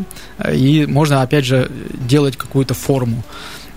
и 0.51 0.85
можно 0.85 1.21
опять 1.21 1.45
же 1.45 1.69
делать 2.07 2.37
какую-то 2.37 2.73
форму. 2.73 3.23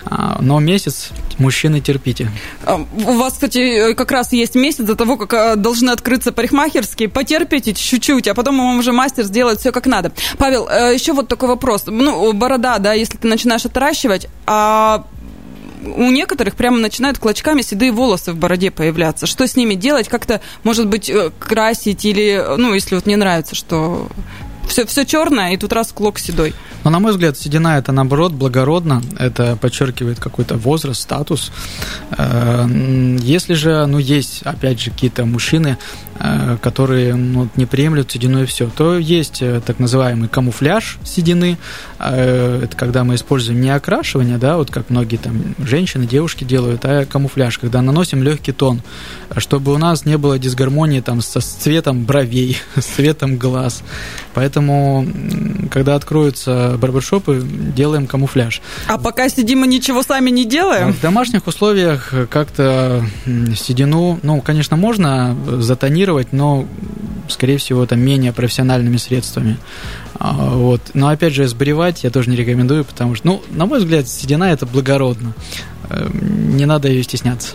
А, 0.09 0.37
но 0.41 0.59
месяц 0.59 1.09
мужчины 1.37 1.81
терпите. 1.81 2.29
А, 2.65 2.75
у 2.75 3.13
вас, 3.17 3.33
кстати, 3.33 3.93
как 3.93 4.11
раз 4.11 4.31
есть 4.31 4.55
месяц 4.55 4.85
до 4.85 4.95
того, 4.95 5.17
как 5.17 5.33
э, 5.33 5.55
должны 5.57 5.89
открыться 5.89 6.31
парикмахерские. 6.31 7.09
Потерпите 7.09 7.73
чуть-чуть, 7.73 8.27
а 8.27 8.33
потом 8.33 8.57
вам 8.57 8.79
уже 8.79 8.93
мастер 8.93 9.25
сделает 9.25 9.59
все 9.59 9.71
как 9.71 9.85
надо. 9.85 10.11
Павел, 10.37 10.67
э, 10.69 10.93
еще 10.93 11.11
вот 11.13 11.27
такой 11.27 11.49
вопрос. 11.49 11.83
Ну, 11.87 12.31
борода, 12.33 12.77
да, 12.77 12.93
если 12.93 13.17
ты 13.17 13.27
начинаешь 13.27 13.65
отращивать, 13.65 14.27
а 14.45 15.05
у 15.83 16.11
некоторых 16.11 16.55
прямо 16.55 16.77
начинают 16.79 17.17
клочками 17.17 17.61
седые 17.61 17.91
волосы 17.91 18.31
в 18.31 18.37
бороде 18.37 18.71
появляться. 18.71 19.27
Что 19.27 19.47
с 19.47 19.55
ними 19.55 19.75
делать? 19.75 20.07
Как-то, 20.07 20.41
может 20.63 20.87
быть, 20.87 21.09
э, 21.09 21.31
красить 21.39 22.05
или, 22.05 22.43
ну, 22.57 22.73
если 22.73 22.95
вот 22.95 23.05
не 23.05 23.15
нравится, 23.15 23.55
что 23.55 24.07
все, 24.67 24.85
все 24.85 25.05
черное, 25.05 25.53
и 25.53 25.57
тут 25.57 25.73
раз 25.73 25.91
клок 25.91 26.19
седой. 26.19 26.53
Но, 26.83 26.91
на 26.91 26.99
мой 26.99 27.11
взгляд, 27.11 27.37
седина 27.37 27.77
это 27.77 27.91
наоборот 27.91 28.33
благородно, 28.33 29.01
это 29.17 29.55
подчеркивает 29.55 30.19
какой-то 30.19 30.55
возраст, 30.55 31.01
статус. 31.01 31.51
Э, 32.17 32.65
если 33.19 33.53
же, 33.53 33.85
ну, 33.87 33.97
есть, 33.97 34.41
опять 34.43 34.79
же, 34.79 34.91
какие-то 34.91 35.25
мужчины, 35.25 35.77
которые 36.61 37.15
ну, 37.15 37.47
не 37.55 37.65
приемлют 37.65 38.11
седину 38.11 38.43
и 38.43 38.45
все, 38.45 38.69
то 38.69 38.97
есть 38.97 39.41
э, 39.41 39.61
так 39.65 39.79
называемый 39.79 40.29
камуфляж 40.29 40.97
седины. 41.03 41.57
Это 41.99 42.69
когда 42.75 43.03
мы 43.03 43.15
используем 43.15 43.61
не 43.61 43.69
окрашивание, 43.69 44.37
да, 44.37 44.57
вот 44.57 44.71
как 44.71 44.89
многие 44.89 45.17
там 45.17 45.55
женщины, 45.57 46.05
девушки 46.05 46.43
делают, 46.43 46.81
а 46.85 47.05
камуфляж, 47.05 47.57
когда 47.57 47.81
наносим 47.81 48.23
легкий 48.23 48.51
тон, 48.51 48.81
чтобы 49.37 49.73
у 49.73 49.77
нас 49.77 50.05
не 50.05 50.17
было 50.17 50.39
дисгармонии 50.39 51.01
там 51.01 51.21
со 51.21 51.41
цветом 51.41 52.05
бровей, 52.05 52.57
с 52.75 52.85
цветом 52.85 53.37
глаз. 53.37 53.83
Поэтому, 54.33 55.07
когда 55.71 55.95
откроются 55.95 56.77
барбершопы, 56.79 57.43
делаем 57.43 58.07
камуфляж. 58.07 58.61
А 58.87 58.97
пока 58.97 59.29
сидим 59.29 59.65
и 59.65 59.67
ничего 59.67 60.03
сами 60.03 60.29
не 60.29 60.45
делаем? 60.45 60.93
В 60.93 61.01
домашних 61.01 61.47
условиях 61.47 62.13
как-то 62.29 63.03
седину, 63.55 64.19
ну, 64.23 64.41
конечно, 64.41 64.77
можно 64.77 65.35
затонировать, 65.59 66.06
но, 66.31 66.65
скорее 67.29 67.57
всего, 67.57 67.83
это 67.83 67.95
менее 67.95 68.33
профессиональными 68.33 68.97
средствами. 68.97 69.57
А, 70.15 70.33
вот. 70.33 70.81
Но, 70.93 71.07
опять 71.07 71.33
же, 71.33 71.47
сбривать 71.47 72.03
я 72.03 72.09
тоже 72.09 72.29
не 72.29 72.35
рекомендую, 72.35 72.85
потому 72.85 73.15
что, 73.15 73.27
ну, 73.27 73.41
на 73.51 73.65
мой 73.65 73.79
взгляд, 73.79 74.07
седина– 74.07 74.43
это 74.51 74.65
благородно. 74.65 75.33
Э, 75.89 76.07
не 76.11 76.65
надо 76.65 76.87
ее 76.87 77.03
стесняться. 77.03 77.53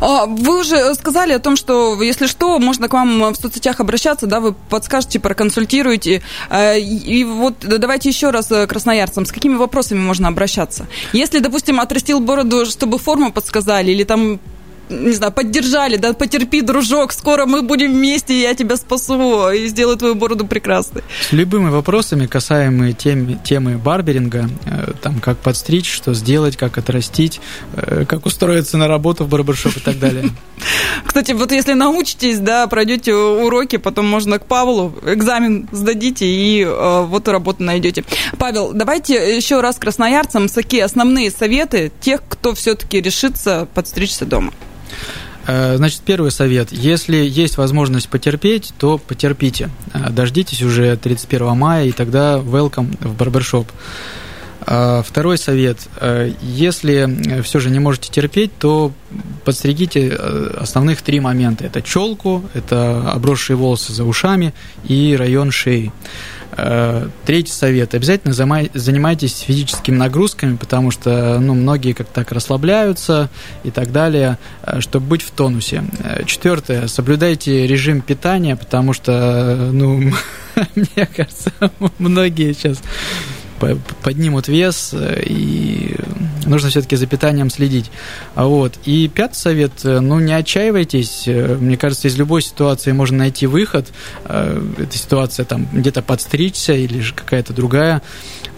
А, 0.00 0.26
вы 0.26 0.60
уже 0.60 0.94
сказали 0.94 1.32
о 1.32 1.38
том, 1.38 1.56
что, 1.56 2.00
если 2.02 2.26
что, 2.26 2.58
можно 2.58 2.88
к 2.88 2.92
вам 2.92 3.32
в 3.32 3.36
соцсетях 3.36 3.80
обращаться, 3.80 4.26
да, 4.26 4.40
вы 4.40 4.54
подскажете, 4.68 5.20
проконсультируете. 5.20 6.22
А, 6.48 6.74
и 6.74 7.24
вот 7.24 7.56
давайте 7.60 8.08
еще 8.08 8.30
раз 8.30 8.50
э, 8.50 8.66
красноярцам, 8.66 9.26
с 9.26 9.32
какими 9.32 9.56
вопросами 9.56 10.00
можно 10.00 10.28
обращаться? 10.28 10.86
Если, 11.12 11.38
допустим, 11.38 11.80
отрастил 11.80 12.20
бороду, 12.20 12.66
чтобы 12.66 12.98
форму 12.98 13.32
подсказали, 13.32 13.92
или 13.92 14.04
там 14.04 14.40
не 14.88 15.12
знаю, 15.12 15.32
поддержали, 15.32 15.96
да, 15.96 16.12
потерпи, 16.12 16.60
дружок, 16.62 17.12
скоро 17.12 17.46
мы 17.46 17.62
будем 17.62 17.92
вместе, 17.92 18.40
я 18.40 18.54
тебя 18.54 18.76
спасу 18.76 19.50
и 19.50 19.66
сделаю 19.68 19.96
твою 19.96 20.14
бороду 20.14 20.46
прекрасной. 20.46 21.02
С 21.28 21.32
любыми 21.32 21.70
вопросами, 21.70 22.26
касаемые 22.26 22.92
темы, 22.92 23.38
темы 23.44 23.78
барберинга, 23.78 24.48
э, 24.66 24.92
там, 25.00 25.20
как 25.20 25.38
подстричь, 25.38 25.90
что 25.90 26.14
сделать, 26.14 26.56
как 26.56 26.76
отрастить, 26.78 27.40
э, 27.76 28.04
как 28.06 28.26
устроиться 28.26 28.76
на 28.78 28.88
работу 28.88 29.24
в 29.24 29.28
барбершоп 29.28 29.76
и 29.76 29.80
так 29.80 29.98
далее. 29.98 30.30
Кстати, 31.06 31.32
вот 31.32 31.52
если 31.52 31.74
научитесь, 31.74 32.38
да, 32.38 32.66
пройдете 32.66 33.14
уроки, 33.14 33.76
потом 33.76 34.06
можно 34.06 34.38
к 34.38 34.46
Павлу, 34.46 34.94
экзамен 35.06 35.68
сдадите 35.72 36.26
и 36.26 36.62
э, 36.62 37.04
вот 37.06 37.28
работу 37.28 37.62
найдете. 37.62 38.04
Павел, 38.38 38.72
давайте 38.72 39.36
еще 39.36 39.60
раз 39.60 39.76
красноярцам 39.76 40.48
какие 40.64 40.80
основные 40.80 41.30
советы 41.30 41.92
тех, 42.00 42.22
кто 42.28 42.54
все-таки 42.54 43.00
решится 43.00 43.68
подстричься 43.74 44.24
дома. 44.24 44.52
Э, 45.46 45.76
значит, 45.76 46.00
первый 46.00 46.30
совет. 46.30 46.72
Если 46.72 47.16
есть 47.16 47.58
возможность 47.58 48.08
потерпеть, 48.08 48.72
то 48.78 48.98
потерпите. 48.98 49.70
Э, 49.92 50.10
дождитесь 50.10 50.62
уже 50.62 50.96
31 50.96 51.56
мая, 51.56 51.86
и 51.86 51.92
тогда 51.92 52.36
welcome 52.36 52.96
в 53.00 53.16
барбершоп. 53.16 53.70
Э, 54.66 55.02
второй 55.06 55.36
совет. 55.36 55.78
Если 56.40 57.42
все 57.42 57.60
же 57.60 57.70
не 57.70 57.78
можете 57.78 58.10
терпеть, 58.10 58.56
то 58.58 58.92
подстригите 59.44 60.10
основных 60.56 61.02
три 61.02 61.20
момента. 61.20 61.64
Это 61.64 61.82
челку, 61.82 62.42
это 62.54 63.10
обросшие 63.10 63.56
волосы 63.56 63.92
за 63.92 64.04
ушами 64.04 64.54
и 64.88 65.14
район 65.18 65.50
шеи. 65.50 65.92
Э, 66.56 67.08
третий 67.24 67.52
совет. 67.52 67.94
Обязательно 67.94 68.32
занимайтесь 68.32 69.38
физическими 69.38 69.96
нагрузками, 69.96 70.56
потому 70.56 70.90
что 70.90 71.38
ну, 71.40 71.54
многие 71.54 71.92
как 71.92 72.06
так 72.08 72.30
расслабляются 72.32 73.28
и 73.64 73.70
так 73.70 73.92
далее, 73.92 74.38
э, 74.62 74.80
чтобы 74.80 75.06
быть 75.06 75.22
в 75.22 75.30
тонусе. 75.30 75.84
Э, 76.02 76.24
четвертое. 76.24 76.86
Соблюдайте 76.86 77.66
режим 77.66 78.02
питания, 78.02 78.56
потому 78.56 78.92
что, 78.92 79.70
ну, 79.72 79.98
мне 80.76 81.06
кажется, 81.06 81.52
многие 81.98 82.52
сейчас 82.52 82.80
поднимут 84.02 84.48
вес, 84.48 84.90
э, 84.92 85.22
и 85.26 85.96
нужно 86.46 86.70
все-таки 86.70 86.96
за 86.96 87.06
питанием 87.06 87.50
следить. 87.50 87.90
Вот. 88.34 88.74
И 88.84 89.08
пятый 89.08 89.36
совет, 89.36 89.72
э, 89.84 90.00
ну, 90.00 90.20
не 90.20 90.32
отчаивайтесь. 90.32 91.24
Э, 91.26 91.56
мне 91.60 91.76
кажется, 91.76 92.08
из 92.08 92.16
любой 92.16 92.42
ситуации 92.42 92.92
можно 92.92 93.18
найти 93.18 93.46
выход. 93.46 93.88
Эта 94.24 94.96
ситуация 94.96 95.44
там 95.44 95.66
где-то 95.72 96.02
подстричься 96.02 96.74
или 96.74 97.00
же 97.00 97.14
какая-то 97.14 97.52
другая. 97.52 98.02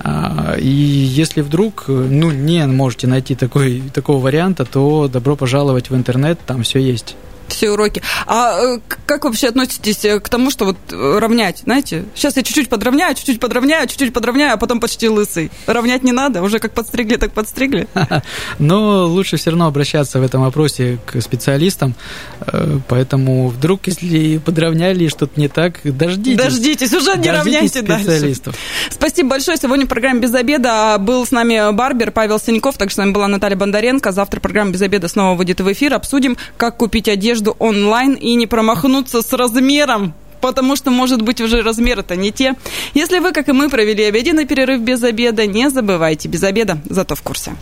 А, 0.00 0.56
и 0.58 0.68
если 0.68 1.40
вдруг, 1.40 1.84
ну, 1.88 2.30
не 2.30 2.66
можете 2.66 3.06
найти 3.06 3.34
такой, 3.34 3.82
такого 3.92 4.22
варианта, 4.22 4.64
то 4.64 5.08
добро 5.08 5.36
пожаловать 5.36 5.90
в 5.90 5.96
интернет, 5.96 6.38
там 6.46 6.62
все 6.62 6.78
есть 6.78 7.16
все 7.56 7.70
уроки. 7.70 8.02
А 8.26 8.76
э, 8.76 8.78
как 9.06 9.24
вообще 9.24 9.48
относитесь 9.48 10.04
э, 10.04 10.20
к 10.20 10.28
тому, 10.28 10.50
что 10.50 10.66
вот 10.66 10.76
э, 10.90 11.18
равнять, 11.18 11.60
знаете? 11.64 12.04
Сейчас 12.14 12.36
я 12.36 12.42
чуть-чуть 12.42 12.68
подровняю, 12.68 13.14
чуть-чуть 13.14 13.40
подровняю, 13.40 13.88
чуть-чуть 13.88 14.12
подровняю, 14.12 14.54
а 14.54 14.56
потом 14.56 14.78
почти 14.78 15.08
лысый. 15.08 15.50
Равнять 15.66 16.02
не 16.02 16.12
надо, 16.12 16.42
уже 16.42 16.58
как 16.58 16.72
подстригли, 16.72 17.16
так 17.16 17.32
подстригли. 17.32 17.88
Но 18.58 19.06
лучше 19.06 19.36
все 19.38 19.50
равно 19.50 19.66
обращаться 19.66 20.20
в 20.20 20.22
этом 20.22 20.42
вопросе 20.42 20.98
к 21.06 21.20
специалистам, 21.20 21.94
поэтому 22.88 23.48
вдруг, 23.48 23.86
если 23.86 24.38
подровняли 24.38 25.08
что-то 25.08 25.40
не 25.40 25.48
так, 25.48 25.80
дождитесь. 25.82 26.36
Дождитесь, 26.36 26.92
уже 26.92 27.16
не 27.16 27.30
равняйте 27.30 27.80
специалистов. 27.80 28.54
дальше. 28.54 28.60
Спасибо 28.90 29.30
большое. 29.30 29.56
Сегодня 29.56 29.86
в 29.86 29.88
программе 29.88 30.20
«Без 30.20 30.34
обеда» 30.34 30.96
был 30.98 31.26
с 31.26 31.30
нами 31.30 31.72
Барбер 31.72 32.10
Павел 32.10 32.38
Синьков, 32.38 32.76
также 32.76 32.94
с 32.94 32.98
нами 32.98 33.12
была 33.12 33.28
Наталья 33.28 33.56
Бондаренко. 33.56 34.12
Завтра 34.12 34.40
программа 34.40 34.72
«Без 34.72 34.82
обеда» 34.82 35.08
снова 35.08 35.36
выйдет 35.36 35.60
в 35.60 35.72
эфир. 35.72 35.94
Обсудим, 35.94 36.36
как 36.56 36.76
купить 36.76 37.08
одежду 37.08 37.45
одежду 37.46 37.56
онлайн 37.58 38.14
и 38.14 38.34
не 38.34 38.46
промахнуться 38.46 39.22
с 39.22 39.32
размером 39.32 40.14
потому 40.42 40.76
что, 40.76 40.90
может 40.90 41.22
быть, 41.22 41.40
уже 41.40 41.62
размеры-то 41.62 42.14
не 42.14 42.30
те. 42.30 42.54
Если 42.94 43.18
вы, 43.18 43.32
как 43.32 43.48
и 43.48 43.52
мы, 43.52 43.68
провели 43.68 44.04
обеденный 44.04 44.44
перерыв 44.46 44.80
без 44.80 45.02
обеда, 45.02 45.44
не 45.44 45.70
забывайте, 45.70 46.28
без 46.28 46.44
обеда, 46.44 46.78
зато 46.88 47.16
в 47.16 47.22
курсе 47.22 47.56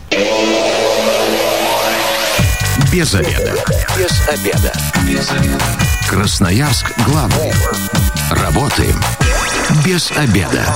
Без 2.93 3.15
обеда. 3.15 3.55
Без 3.97 4.29
обеда. 4.29 4.73
Без 5.09 5.31
обеда. 5.31 5.63
Красноярск 6.07 6.91
главный. 7.07 7.53
Работаем 8.29 9.01
без 9.83 10.11
обеда. 10.11 10.75